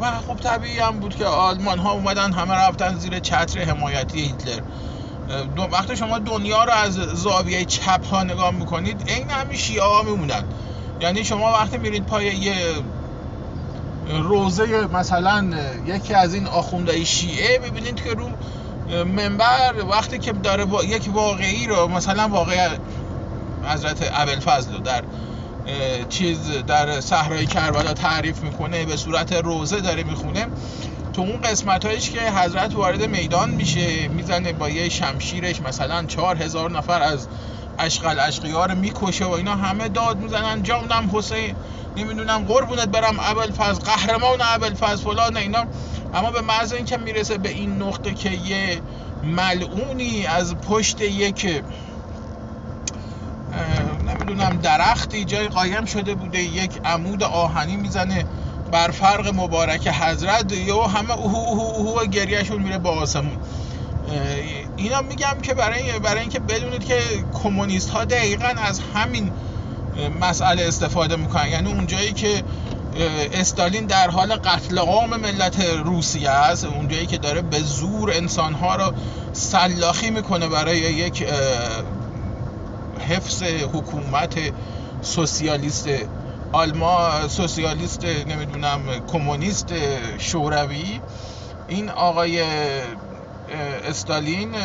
و 0.01 0.11
خب 0.11 0.35
طبیعی 0.35 0.79
هم 0.79 0.99
بود 0.99 1.15
که 1.15 1.25
آلمان 1.25 1.79
ها 1.79 1.91
اومدن 1.91 2.33
همه 2.33 2.53
رفتن 2.53 2.97
زیر 2.97 3.19
چتر 3.19 3.59
حمایتی 3.59 4.21
هیتلر. 4.21 4.61
وقتی 5.71 5.95
شما 5.95 6.19
دنیا 6.19 6.63
رو 6.63 6.71
از 6.71 6.93
زاویه 6.93 7.65
چپ 7.65 8.05
ها 8.05 8.23
نگاه 8.23 8.51
می‌کنید 8.51 9.03
این 9.07 9.29
همین 9.29 9.57
شیعه 9.57 9.83
ها 9.83 10.01
میمونن. 10.03 10.43
یعنی 11.01 11.23
شما 11.23 11.51
وقتی 11.51 11.77
میرید 11.77 12.05
پای 12.05 12.25
یه 12.25 12.55
روزه 14.09 14.87
مثلا 14.93 15.49
یکی 15.85 16.13
از 16.13 16.33
این 16.33 16.47
آخونده 16.47 17.03
شیعه 17.03 17.59
ببینید 17.59 18.03
که 18.03 18.09
رو 18.09 18.29
منبر 18.89 19.73
وقتی 19.89 20.19
که 20.19 20.31
داره 20.31 20.65
با 20.65 20.83
یک 20.83 21.09
واقعی 21.13 21.67
رو 21.67 21.87
مثلا 21.87 22.27
واقع 22.27 22.69
حضرت 23.63 24.03
فضل 24.39 24.73
رو 24.73 24.79
در 24.79 25.03
چیز 26.09 26.51
در 26.67 27.01
صحرای 27.01 27.45
کربلا 27.45 27.93
تعریف 27.93 28.43
می‌کنه 28.43 28.85
به 28.85 28.95
صورت 28.95 29.33
روزه 29.33 29.81
داره 29.81 30.03
می‌خونه. 30.03 30.47
تو 31.13 31.21
اون 31.21 31.41
قسمت 31.41 31.85
هایش 31.85 32.09
که 32.09 32.31
حضرت 32.31 32.75
وارد 32.75 33.09
میدان 33.09 33.49
میشه 33.49 34.07
می‌زنه 34.07 34.53
با 34.53 34.69
یه 34.69 34.89
شمشیرش 34.89 35.61
مثلا 35.61 36.05
چهار 36.05 36.35
هزار 36.35 36.71
نفر 36.71 37.01
از 37.01 37.27
اشغال 37.79 38.19
اشقیا 38.19 38.65
رو 38.65 38.75
می‌کشه 38.75 39.25
و 39.25 39.31
اینا 39.31 39.55
همه 39.55 39.89
داد 39.89 40.17
می‌زنن. 40.17 40.63
جانم 40.63 41.09
حسین 41.13 41.55
نمی‌دونم 41.95 42.45
قربونت 42.45 42.87
برم 42.87 43.19
اول 43.19 43.51
فاز 43.51 43.79
قهرمان 43.79 44.41
اول 44.41 44.73
فاز 44.73 45.01
فلان 45.01 45.37
اینا. 45.37 45.65
اما 46.13 46.31
به 46.31 46.41
محض 46.41 46.73
اینکه 46.73 46.97
می‌رسه 46.97 47.37
به 47.37 47.49
این 47.49 47.81
نقطه 47.81 48.13
که 48.13 48.31
یه 48.31 48.81
ملعونی 49.23 50.25
از 50.25 50.55
پشت 50.55 51.01
یک 51.01 51.63
نمی‌دونم 54.07 54.57
درختی 54.57 55.25
جای 55.25 55.47
قایم 55.47 55.85
شده 55.85 56.15
بوده 56.15 56.39
یک 56.39 56.79
عمود 56.83 57.23
آهنی 57.23 57.75
می‌زنه 57.75 58.25
بر 58.71 58.91
فرق 58.91 59.27
مبارک 59.35 59.87
حضرت 59.87 60.51
یا 60.51 60.83
همه 60.87 61.11
اوهو 61.11 61.37
اوهو 61.37 61.75
اوهو 61.75 62.05
گریهشون 62.05 62.61
میره 62.61 62.77
با 62.77 62.89
آسمون. 62.89 63.37
اینا 64.77 65.01
میگم 65.01 65.35
که 65.43 65.53
برای 65.53 65.99
برای 65.99 66.19
اینکه 66.19 66.39
بدونید 66.39 66.85
که 66.85 66.99
کمونیست 67.43 67.89
ها 67.89 68.05
دقیقا 68.05 68.53
از 68.57 68.79
همین 68.93 69.31
مسئله 70.21 70.63
استفاده 70.63 71.15
می‌کنن. 71.15 71.47
یعنی 71.47 71.71
اونجایی 71.71 72.13
که 72.13 72.43
استالین 73.33 73.85
در 73.85 74.09
حال 74.09 74.35
قتل 74.35 74.77
عام 74.77 75.09
ملت 75.09 75.59
روسیه 75.59 76.29
است 76.29 76.65
اونجایی 76.65 77.05
که 77.05 77.17
داره 77.17 77.41
به 77.41 77.59
زور 77.59 78.11
انسانها 78.11 78.75
رو 78.75 78.93
سلاخی 79.33 80.09
می‌کنه 80.09 80.47
برای 80.47 80.77
یک 80.77 81.27
حفظ 83.09 83.43
حکومت 83.43 84.39
سوسیالیست 85.01 85.87
آلمان 86.51 87.27
سوسیالیست 87.27 88.05
نمی‌دونم 88.05 88.79
کمونیست 89.07 89.73
شوروی. 90.17 90.99
این 91.67 91.89
آقای 91.89 92.43
استالین 93.49 94.55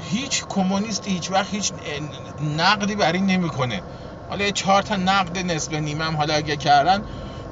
هیچ 0.00 0.44
کمونیستی 0.48 1.10
هیچ 1.10 1.30
وقت 1.30 1.54
هیچ 1.54 1.72
نقدی 2.40 2.94
بر 2.94 3.12
این 3.12 3.26
نمی‌کنه. 3.26 3.82
حالا 4.28 4.50
چهار 4.50 4.82
تا 4.82 4.96
نقد 4.96 5.38
نصف 5.38 5.72
نیمه 5.72 6.04
هم 6.04 6.16
حالا 6.16 6.34
اگه 6.34 6.56
کردن 6.56 7.02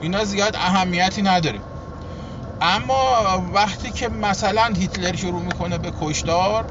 اینا 0.00 0.24
زیاد 0.24 0.56
اهمیتی 0.56 1.22
نداره. 1.22 1.60
اما 2.60 2.94
وقتی 3.54 3.90
که 3.92 4.08
مثلا 4.08 4.64
هیتلر 4.76 5.16
شروع 5.16 5.42
می‌کنه 5.42 5.78
به 5.78 5.92
کشتار 6.00 6.64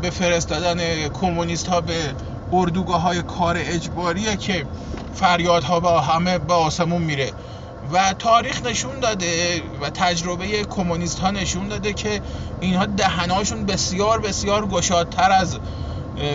به 0.00 0.10
فرستادن 0.10 1.08
کمونیست 1.08 1.68
ها 1.68 1.80
به 1.80 2.14
اردوگاه 2.52 3.00
های 3.00 3.22
کار 3.22 3.56
اجباریه 3.58 4.36
که 4.36 4.66
فریادها 5.14 5.80
با 5.80 6.00
همه 6.00 6.38
به 6.38 6.54
آسمون 6.54 7.02
میره. 7.02 7.32
و 7.92 8.12
تاریخ 8.12 8.62
نشون 8.62 9.00
داده 9.00 9.62
و 9.80 9.90
تجربه 9.90 10.64
کمونیست 10.64 11.18
ها 11.18 11.30
نشون 11.30 11.68
داده 11.68 11.92
که 11.92 12.20
اینها 12.60 12.86
دهناشون 12.86 13.66
بسیار 13.66 14.20
بسیار 14.20 14.66
گشادتر 14.66 15.32
از 15.32 15.58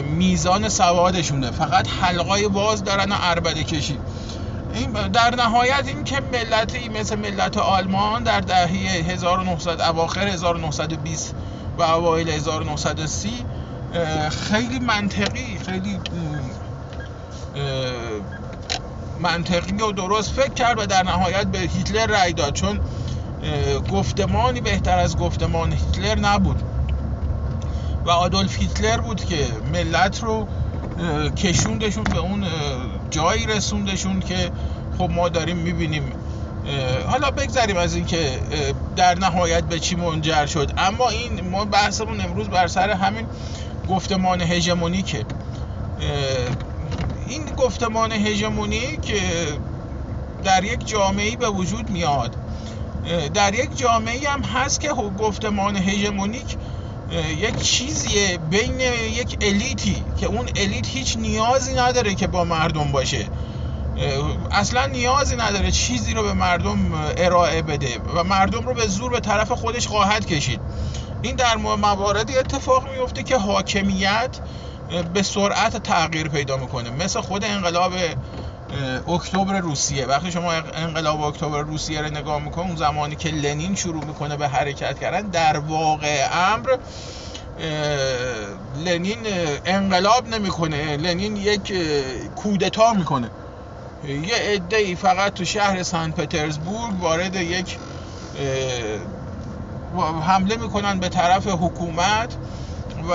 میزان 0.03 0.69
سوادشونه. 0.69 1.51
فقط 1.51 1.87
حلقای 2.01 2.47
باز 2.47 2.83
دارن 2.83 3.11
و 3.11 3.15
عربده 3.15 3.63
کشی. 3.63 3.99
در 5.13 5.35
نهایت 5.35 5.87
این 5.87 6.03
که 6.03 6.21
ملتی 6.33 6.89
مثل 6.89 7.15
ملت 7.15 7.57
آلمان 7.57 8.23
در 8.23 8.39
دهه 8.39 8.67
1900 8.67 9.81
اواخر 9.81 10.27
1920 10.27 11.35
و 11.77 11.83
اوایل 11.83 12.29
1930 12.29 13.45
خیلی 14.49 14.79
منطقی 14.79 15.59
خیلی 15.65 15.99
منطقی 19.19 19.81
و 19.81 19.91
درست 19.91 20.31
فکر 20.31 20.53
کرد 20.53 20.79
و 20.79 20.85
در 20.85 21.03
نهایت 21.03 21.47
به 21.47 21.59
هیتلر 21.59 22.05
رأی 22.05 22.33
داد 22.33 22.53
چون 22.53 22.81
گفتمانی 23.91 24.61
بهتر 24.61 24.97
از 24.97 25.17
گفتمان 25.17 25.73
هیتلر 25.73 26.19
نبود. 26.19 26.63
و 28.05 28.09
آدولف 28.09 28.59
هیتلر 28.59 28.97
بود 28.97 29.23
که 29.23 29.47
ملت 29.73 30.23
رو 30.23 30.47
کشوندشون 31.37 32.03
به 32.03 32.17
اون 32.17 32.45
جایی 33.09 33.45
رسوندشون 33.45 34.19
که 34.19 34.51
خب 34.97 35.09
ما 35.11 35.29
داریم 35.29 35.57
می‌بینیم. 35.57 36.11
حالا 37.07 37.31
بگذاریم 37.31 37.77
از 37.77 37.95
اینکه 37.95 38.39
در 38.95 39.19
نهایت 39.19 39.63
به 39.63 39.79
چی 39.79 39.95
منجر 39.95 40.45
شد. 40.45 40.71
اما 40.77 41.09
این 41.09 41.49
ما 41.49 41.65
بحثمون 41.65 42.21
امروز 42.21 42.49
بر 42.49 42.67
سر 42.67 42.89
همین 42.89 43.25
گفتمان 43.89 44.41
هژمونیکه. 44.41 45.25
این 47.29 47.45
گفتمان 47.57 48.11
هژمونیک 48.11 49.13
در 50.43 50.63
یک 50.63 50.87
جامعه 50.87 51.35
به 51.35 51.49
وجود 51.49 51.89
میاد 51.89 52.35
در 53.33 53.53
یک 53.53 53.77
جامعه 53.77 54.29
هم 54.29 54.41
هست 54.41 54.79
که 54.79 54.89
گفتمان 55.19 55.75
هژمونیک 55.75 56.57
یک 57.37 57.61
چیزیه 57.61 58.37
بین 58.37 58.79
یک 59.13 59.37
الیتی 59.41 60.03
که 60.19 60.25
اون 60.25 60.49
الیت 60.55 60.87
هیچ 60.87 61.17
نیازی 61.17 61.73
نداره 61.73 62.15
که 62.15 62.27
با 62.27 62.43
مردم 62.43 62.91
باشه. 62.91 63.25
اصلا 64.51 64.85
نیازی 64.85 65.35
نداره 65.35 65.71
چیزی 65.71 66.13
رو 66.13 66.23
به 66.23 66.33
مردم 66.33 66.77
ارائه 67.17 67.61
بده 67.61 67.99
و 68.15 68.23
مردم 68.23 68.65
رو 68.65 68.73
به 68.73 68.87
زور 68.87 69.11
به 69.11 69.19
طرف 69.19 69.51
خودش 69.51 69.87
خواهد 69.87 70.25
کشید. 70.25 70.59
این 71.21 71.35
در 71.35 71.55
مواردی 71.57 72.37
اتفاق 72.37 72.87
میفته 72.97 73.23
که 73.23 73.37
حاکمیت 73.37 74.39
به 75.13 75.23
سرعت 75.23 75.77
تغییر 75.77 76.27
پیدا 76.27 76.57
می‌کنه. 76.57 76.89
مثل 76.89 77.21
خود 77.21 77.45
انقلاب 77.45 77.93
اکتبر 79.07 79.59
روسیه. 79.59 80.05
وقتی 80.05 80.31
شما 80.31 80.53
انقلاب 80.53 81.21
اکتبر 81.21 81.61
روسیه 81.61 82.01
رو 82.01 82.09
نگاه 82.09 82.39
می‌کنه 82.43 82.65
اون 82.65 82.75
زمانی 82.75 83.15
که 83.15 83.29
لنین 83.29 83.75
شروع 83.75 84.03
می‌کنه 84.05 84.37
به 84.37 84.47
حرکت 84.47 84.99
کردن 84.99 85.21
در 85.21 85.57
واقع 85.57 86.27
امر 86.33 86.77
لنین 88.85 89.17
انقلاب 89.65 90.27
نمی‌کنه. 90.27 90.97
لنین 90.97 91.37
یک 91.37 91.73
کودتا 92.35 92.93
می‌کنه. 92.93 93.29
یه 94.03 94.35
عده 94.35 94.77
ای 94.77 94.95
فقط 94.95 95.33
تو 95.33 95.45
شهر 95.45 95.83
سن 95.83 96.11
پترزبورگ 96.11 97.01
وارد 97.01 97.35
یک 97.35 97.77
حمله 100.27 100.55
می‌کنن 100.55 100.99
به 100.99 101.09
طرف 101.09 101.47
حکومت 101.47 102.35
و 103.09 103.13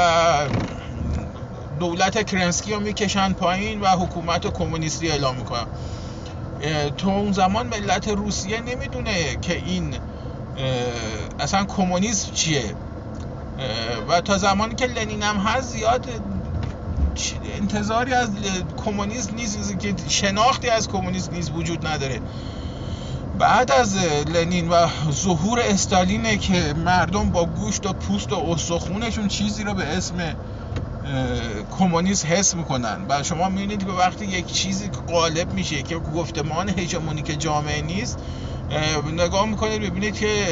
دولت 1.81 2.31
کرنسکی 2.31 2.73
رو 2.73 2.81
می‌کشن 2.81 3.33
پایین 3.33 3.81
و 3.81 3.87
حکومت 3.87 4.47
کمونیستی 4.47 5.11
اعلام 5.11 5.37
می‌کنن. 5.37 5.67
تو 6.97 7.09
اون 7.09 7.33
زمان 7.33 7.67
ملت 7.67 8.09
روسیه 8.09 8.61
نمی‌دونه 8.61 9.37
که 9.43 9.57
این 9.57 9.95
اصلا 11.41 11.65
کمونیسم 11.65 12.33
چیه. 12.33 12.75
و 14.09 14.21
تا 14.21 14.39
زمانی 14.39 14.75
که 14.75 14.87
لنین 14.87 15.23
هم 15.23 15.37
هست 15.37 15.69
زیاد 15.69 16.07
انتظاری 17.61 18.15
از 18.15 18.29
کمونیسم 18.85 19.35
نیست 19.35 19.79
که 19.79 19.95
شناختی 20.09 20.69
از 20.69 20.89
کمونیسم 20.89 21.33
نیست 21.33 21.53
وجود 21.55 21.87
نداره. 21.87 22.21
بعد 23.39 23.73
از 23.73 23.97
لنین 24.35 24.69
و 24.69 24.87
ظهور 25.11 25.61
استالینه 25.61 26.37
که 26.37 26.75
مردم 26.85 27.31
با 27.31 27.45
گوشت 27.47 27.87
و 27.87 27.92
پوست 27.92 28.33
و 28.33 28.37
استخونشون 28.37 29.29
چیزی 29.29 29.65
رو 29.65 29.75
به 29.75 29.85
اسم 29.85 30.37
کمونیست 31.71 32.27
حس 32.27 32.54
می‌کنن. 32.54 33.06
و 33.08 33.23
شما 33.23 33.48
می‌بینید 33.48 33.85
که 33.85 33.90
وقتی 33.90 34.27
یک 34.27 34.52
چیزی 34.52 34.90
غالب 35.08 35.52
میشه 35.52 35.83
که 35.83 35.98
گفتمان 35.98 36.69
هژمونیک 36.69 37.40
جامعه 37.40 37.83
نیست 37.83 38.19
نگاه 39.12 39.46
می‌کنید 39.46 39.83
ببینید 39.83 40.19
که 40.19 40.46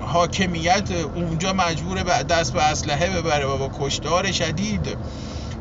حاکمیت 0.00 0.90
اونجا 0.90 1.52
مجبور 1.52 2.02
به 2.02 2.22
دست 2.22 2.52
به 2.52 2.62
اسلحه 2.62 3.10
ببره 3.10 3.46
و 3.46 3.58
با 3.58 3.70
کشتار 3.72 4.32
شدید 4.32 4.98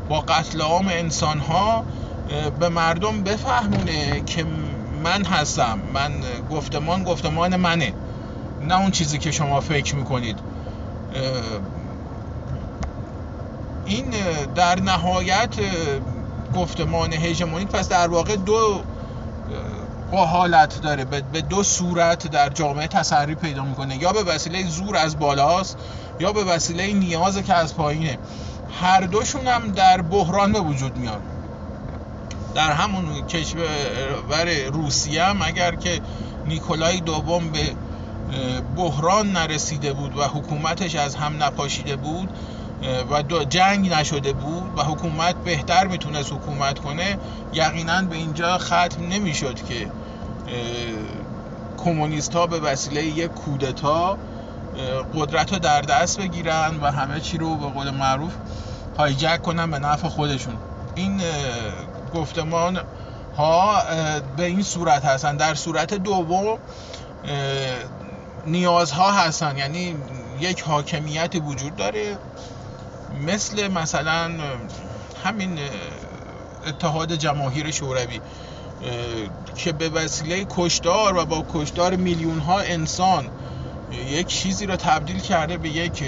با 0.07 0.21
قتل 0.21 0.61
عام 0.61 0.87
انسان 0.87 1.39
ها 1.39 1.85
به 2.59 2.69
مردم 2.69 3.23
بفهمونه 3.23 4.21
که 4.21 4.43
من 5.03 5.25
هستم 5.25 5.79
من 5.93 6.23
گفتمان 6.49 7.03
گفتمان 7.03 7.55
منه. 7.55 7.93
نه 8.59 8.79
اون 8.79 8.91
چیزی 8.91 9.19
که 9.19 9.31
شما 9.31 9.61
فکر 9.61 9.95
می‌کنید. 9.95 10.39
این 13.85 14.05
در 14.55 14.79
نهایت 14.79 15.55
گفتمان 16.55 17.13
هژمونیک 17.13 17.67
پس 17.67 17.89
در 17.89 18.07
واقع 18.07 18.35
دو 18.35 18.81
حالت 20.11 20.81
داره 20.81 21.05
به 21.05 21.41
دو 21.41 21.63
صورت 21.63 22.27
در 22.27 22.49
جامعه 22.49 22.87
تسری 22.87 23.35
پیدا 23.35 23.63
می‌کنه. 23.63 23.97
یا 23.97 24.13
به 24.13 24.23
وسیله 24.23 24.63
زور 24.67 24.97
از 24.97 25.19
بالاست 25.19 25.77
یا 26.19 26.31
به 26.31 26.43
وسیله 26.43 26.93
نیاز 26.93 27.37
که 27.37 27.53
از 27.53 27.75
پایینه. 27.75 28.17
هر 28.81 29.01
دوشون 29.01 29.47
هم 29.47 29.71
در 29.71 30.01
بحران 30.01 30.51
به 30.51 30.59
وجود 30.59 30.97
میاد 30.97 31.21
در 32.55 32.71
همون 32.71 33.27
کشور 33.27 34.69
روسیه 34.73 35.23
هم 35.23 35.41
اگر 35.41 35.75
که 35.75 36.01
نیکولای 36.45 36.99
دوم 36.99 37.49
به 37.49 37.75
بحران 38.75 39.31
نرسیده 39.31 39.93
بود 39.93 40.17
و 40.17 40.23
حکومتش 40.23 40.95
از 40.95 41.15
هم 41.15 41.43
نپاشیده 41.43 41.95
بود 41.95 42.29
و 43.09 43.43
جنگ 43.43 43.93
نشده 43.93 44.33
بود 44.33 44.71
و 44.77 44.83
حکومت 44.83 45.35
بهتر 45.35 45.87
می‌تونست 45.87 46.33
حکومت 46.33 46.79
کنه 46.79 47.17
یقینا 47.53 48.01
به 48.01 48.15
اینجا 48.15 48.57
ختم 48.57 49.07
نمی‌شد 49.09 49.63
که 49.63 49.87
کمونیست 51.77 52.35
ها 52.35 52.47
به 52.47 52.59
وسیله 52.59 53.03
یک 53.03 53.31
کودتا 53.31 54.17
قدرت 55.15 55.53
رو 55.53 55.59
در 55.59 55.81
دست 55.81 56.19
بگیرن 56.19 56.79
و 56.81 56.91
همه 56.91 57.19
چی 57.19 57.37
رو 57.37 57.55
به 57.55 57.67
قول 57.67 57.89
معروف 57.89 58.33
هایجک 58.97 59.41
کنن 59.41 59.71
به 59.71 59.79
نفع 59.79 60.07
خودشون. 60.07 60.55
این 60.95 61.21
گفتمان 62.13 62.79
ها 63.37 63.81
به 64.37 64.45
این 64.45 64.63
صورت 64.63 65.05
هستن. 65.05 65.37
در 65.37 65.55
صورت 65.55 65.93
دوم 65.93 66.57
نیازها 68.45 69.11
هستن. 69.11 69.57
یعنی 69.57 69.95
یک 70.39 70.61
حاکمیت 70.61 71.35
وجود 71.45 71.75
داره. 71.75 72.17
مثل 73.15 73.67
مثلا 73.67 74.31
همین 75.23 75.59
اتحاد 76.67 77.15
جماهیر 77.15 77.71
شوروی 77.71 78.21
که 79.55 79.71
به 79.71 79.89
وسیله 79.89 80.45
کشدار 80.49 81.17
و 81.17 81.25
با 81.25 81.45
کشدار 81.53 81.95
میلیون 81.95 82.39
ها 82.39 82.59
انسان 82.59 83.29
یک 84.09 84.27
چیزی 84.27 84.65
را 84.65 84.77
تبدیل 84.77 85.19
کرده 85.19 85.57
به 85.57 85.69
یک 85.69 86.03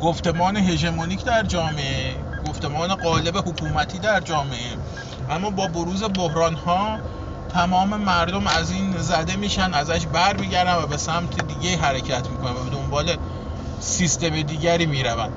گفتمان 0.00 0.56
هژمونیک 0.56 1.24
در 1.24 1.42
جامعه 1.42 2.14
گفتمان 2.48 2.94
قالب 2.94 3.36
حکومتی 3.36 3.98
در 3.98 4.20
جامعه. 4.20 4.76
اما 5.30 5.50
با 5.50 5.66
بروز 5.66 6.02
بحران 6.02 6.54
ها 6.54 6.98
تمام 7.52 7.96
مردم 7.96 8.46
از 8.46 8.70
این 8.70 8.98
زده 8.98 9.36
میشن 9.36 9.74
ازش 9.74 10.06
بر 10.06 10.36
میگردن 10.36 10.74
و 10.74 10.86
به 10.86 10.96
سمت 10.96 11.46
دیگه 11.46 11.76
حرکت 11.76 12.28
می‌کنن 12.28 12.52
و 12.52 12.64
به 12.64 12.70
دنبال 12.70 13.16
سیستم 13.80 14.42
دیگری 14.42 14.86
می‌روند. 14.86 15.32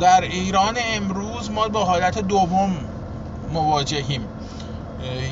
در 0.00 0.20
ایران 0.20 0.78
امروز 0.94 1.50
ما 1.50 1.68
با 1.68 1.84
حالت 1.84 2.18
دوم 2.18 2.76
مواجهیم. 3.52 4.20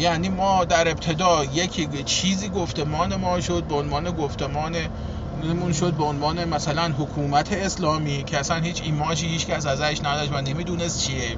یعنی 0.01 0.29
ما 0.29 0.65
در 0.65 0.89
ابتدا 0.89 1.45
یک 1.45 2.05
چیزی 2.05 2.49
گفتمان 2.49 3.17
ما 3.17 3.41
شد 3.41 3.65
به 3.65 3.75
عنوان 3.75 4.11
گفتمان 4.11 4.77
نمون 5.45 5.73
شد 5.73 5.93
به 5.93 6.05
عنوان 6.05 6.45
مثلا 6.49 6.93
حکومت 6.99 7.53
اسلامی 7.53 8.25
که 8.25 8.39
اصلا 8.39 8.57
هیچ 8.57 8.83
ایماجی 8.85 9.29
هیچ 9.29 9.47
کس 9.47 9.67
ازش 9.67 10.01
نداشت 10.05 10.33
و 10.33 10.41
نمی‌دونست 10.41 11.07
چیه. 11.07 11.37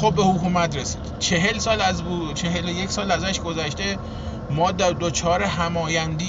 خب 0.00 0.14
به 0.14 0.22
حکومت 0.22 0.76
رسید. 0.76 1.00
چهل 1.18 1.58
سال 1.58 1.80
از 1.80 2.02
بود 2.02 2.34
چهل 2.34 2.68
یک 2.68 2.90
سال 2.90 3.10
ازش 3.10 3.40
گذشته 3.40 3.98
ما 4.50 4.72
در 4.72 4.90
دوچار 4.90 5.42
همایندی 5.42 6.26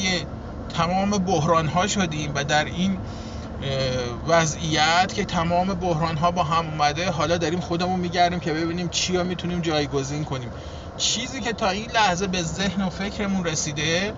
تمام 0.74 1.10
بحران 1.10 1.68
ها 1.68 1.88
شدیم 1.88 2.32
و 2.36 2.44
در 2.44 2.66
این 2.66 3.00
وضعیت 4.28 5.14
که 5.14 5.26
تمام 5.26 5.74
بحران 5.74 6.18
ها 6.18 6.32
با 6.32 6.44
هم 6.44 6.66
اومده 6.66 7.12
حالا 7.12 7.38
داریم 7.38 7.60
خودمون 7.60 8.00
میگردیم 8.00 8.40
که 8.40 8.54
ببینیم 8.54 8.90
چیا 8.90 9.24
می‌تونیم 9.24 9.62
جایگزین 9.62 10.24
کنیم. 10.24 10.52
چیزی 10.98 11.42
که 11.42 11.54
تا 11.54 11.70
این 11.70 11.92
لحظه 11.92 12.28
به 12.28 12.44
ذهن 12.44 12.82
و 12.82 12.90
فکرمون 12.90 13.46
رسیده 13.46 14.14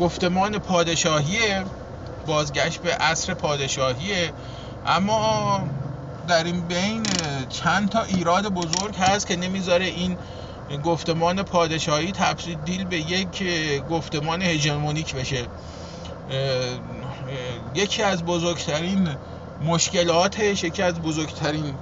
گفتمان 0.00 0.58
پادشاهی 0.58 1.38
بازگشت 2.26 2.80
به 2.80 2.94
عصر 2.94 3.34
پادشاهیه. 3.34 4.32
اما 4.86 5.60
در 6.28 6.44
این 6.44 6.60
بین 6.60 7.02
چند 7.48 7.88
تا 7.88 8.02
ایراد 8.02 8.48
بزرگ 8.48 8.96
هست 8.96 9.26
که 9.26 9.36
نمی‌ذاره 9.36 9.84
این 9.84 10.16
گفتمان 10.76 11.42
پادشاهی 11.42 12.12
تبدیل 12.12 12.84
به 12.84 12.98
یک 12.98 13.44
گفتمان 13.90 14.42
هژمونیک 14.42 15.14
بشه. 15.14 15.46
یکی 17.74 18.02
از 18.02 18.24
بزرگترین 18.24 19.08
مشکلاتش 19.64 20.64
یکی 20.64 20.82
از 20.82 20.94
بزرگترین 20.94 21.74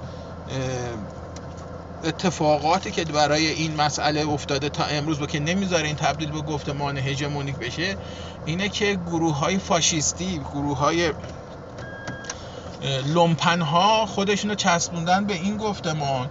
اتفاقاتی 2.03 2.91
که 2.91 3.05
برای 3.05 3.47
این 3.47 3.75
مسئله 3.75 4.27
افتاده 4.27 4.69
تا 4.69 4.83
امروز 4.83 5.21
و 5.21 5.25
که 5.25 5.39
نمی‌ذاره 5.39 5.87
این 5.87 5.95
تبدیل 5.95 6.31
به 6.31 6.41
گفتمان 6.41 6.97
هژمونیک 6.97 7.55
بشه 7.55 7.97
اینه 8.45 8.69
که 8.69 8.99
گروه 9.07 9.37
های 9.37 9.57
فاشیستی 9.57 10.41
گروه 10.53 10.77
های 10.77 11.13
لومپن 13.05 13.61
ها 13.61 14.05
خودشون 14.05 14.49
رو 14.49 14.55
چسبوندن 14.55 15.25
به 15.25 15.33
این 15.33 15.57
گفتمان 15.57 16.29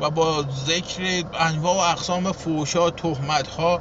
و 0.00 0.10
با 0.10 0.44
ذکر 0.66 1.24
انواع 1.40 1.74
و 1.76 1.92
اقسام 1.92 2.32
فوشا 2.32 2.90
تهمت 2.90 3.48
ها 3.48 3.80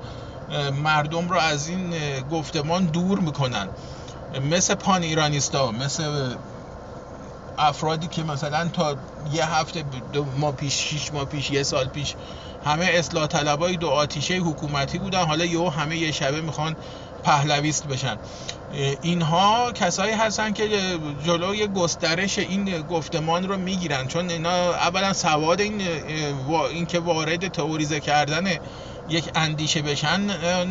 مردم 0.84 1.30
رو 1.30 1.38
از 1.38 1.68
این 1.68 1.93
گفتمان 2.32 2.86
دور 2.86 3.20
می‌کنن. 3.20 3.70
مثل 4.41 4.76
پان 4.76 5.03
ایرانیستا 5.03 5.72
مثل 5.72 6.36
افرادی 7.57 8.07
که 8.07 8.24
مثلا 8.24 8.70
تا 8.70 8.97
یه 9.32 9.53
هفته 9.53 9.84
دو 10.13 10.26
ماه 10.38 10.51
پیش 10.55 10.74
شیش 10.74 11.13
ماه 11.13 11.26
پیش 11.26 11.51
یه 11.51 11.63
سال 11.63 11.88
پیش 11.88 12.15
همه 12.65 12.86
اصلاح 12.86 13.28
طلبای 13.28 13.78
دو 13.78 13.89
آتیشه 13.89 14.38
حکومتی 14.38 14.97
بودن. 14.97 15.26
حالا 15.26 15.45
یهو 15.45 15.70
همه 15.70 15.97
یه 15.97 16.11
شبه 16.11 16.41
می‌خوان 16.41 16.76
پهلویست 17.28 17.88
بشن. 17.88 18.17
اینها 19.01 19.71
کسایی 19.71 20.13
هستن 20.13 20.53
که 20.53 20.69
جلوی 21.25 21.67
گسترش 21.67 22.39
این 22.39 22.82
گفتمان 22.82 23.47
رو 23.47 23.57
می‌گیرن. 23.57 24.07
چون 24.07 24.30
اینا 24.30 24.73
اولا 24.73 25.13
سواد 25.13 25.61
این, 25.61 25.82
این 26.71 26.86
که 26.86 26.99
وارد 26.99 27.47
تئوریزه 27.47 27.99
کردن 27.99 28.47
یک 29.09 29.25
اندیشه 29.36 29.82
بشن 29.82 30.21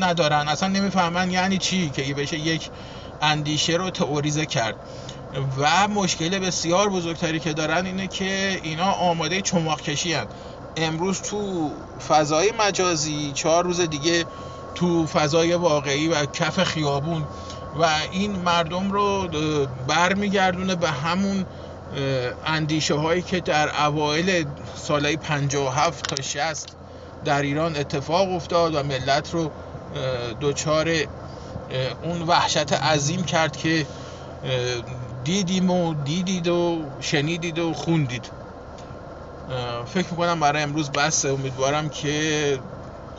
ندارن. 0.02 0.48
اصلا 0.48 0.68
نمی‌فهمن 0.68 1.30
یعنی 1.30 1.58
چی 1.58 1.90
که 1.90 2.14
بشه 2.14 2.38
یک 2.38 2.70
اندیشه 3.22 3.72
رو 3.72 3.90
تئوریزه 3.90 4.46
کرد. 4.46 4.74
و 5.58 5.88
مشکل 5.88 6.38
بسیار 6.38 6.88
بزرگتری 6.88 7.40
که 7.40 7.52
دارن 7.52 7.86
اینه 7.86 8.06
که 8.06 8.60
اینا 8.62 8.92
آماده 8.92 9.40
چماق 9.40 9.80
کشی 9.80 10.12
هن. 10.12 10.26
امروز 10.76 11.22
تو 11.22 11.70
فضای 12.08 12.52
مجازی 12.58 13.32
چهار 13.34 13.64
روز 13.64 13.80
دیگه 13.80 14.24
تو 14.76 15.06
فضای 15.06 15.54
واقعی 15.54 16.08
و 16.08 16.26
کف 16.26 16.62
خیابون 16.64 17.24
و 17.80 17.88
این 18.12 18.36
مردم 18.36 18.92
رو 18.92 19.28
برمیگردونه 19.88 20.74
به 20.74 20.90
همون 20.90 21.46
اندیشه 22.46 22.94
هایی 22.94 23.22
که 23.22 23.40
در 23.40 23.86
اوایل 23.86 24.46
سالهای 24.74 25.16
57 25.16 26.14
تا 26.14 26.22
60 26.22 26.68
در 27.24 27.42
ایران 27.42 27.76
اتفاق 27.76 28.32
افتاد 28.32 28.74
و 28.74 28.82
ملت 28.82 29.34
رو 29.34 29.50
دچار 30.40 30.88
اون 32.02 32.22
وحشت 32.22 32.72
عظیم 32.72 33.24
کرد 33.24 33.56
که 33.56 33.86
دیدیم 35.24 35.70
و 35.70 35.94
دیدید 35.94 36.48
و 36.48 36.84
شنیدید 37.00 37.58
و 37.58 37.72
خوندید. 37.72 38.30
فکر 39.86 40.06
می‌کنم 40.10 40.40
برای 40.40 40.62
امروز 40.62 40.90
بسه 40.90 41.28
امیدوارم 41.28 41.88
که 41.88 42.58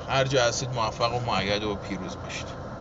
هر 0.08 0.24
جا 0.24 0.46
هستید 0.46 0.70
موفق 0.76 1.16
و 1.16 1.20
معید 1.20 1.64
و 1.64 1.76
پیروز 1.76 2.18
باشید. 2.24 2.57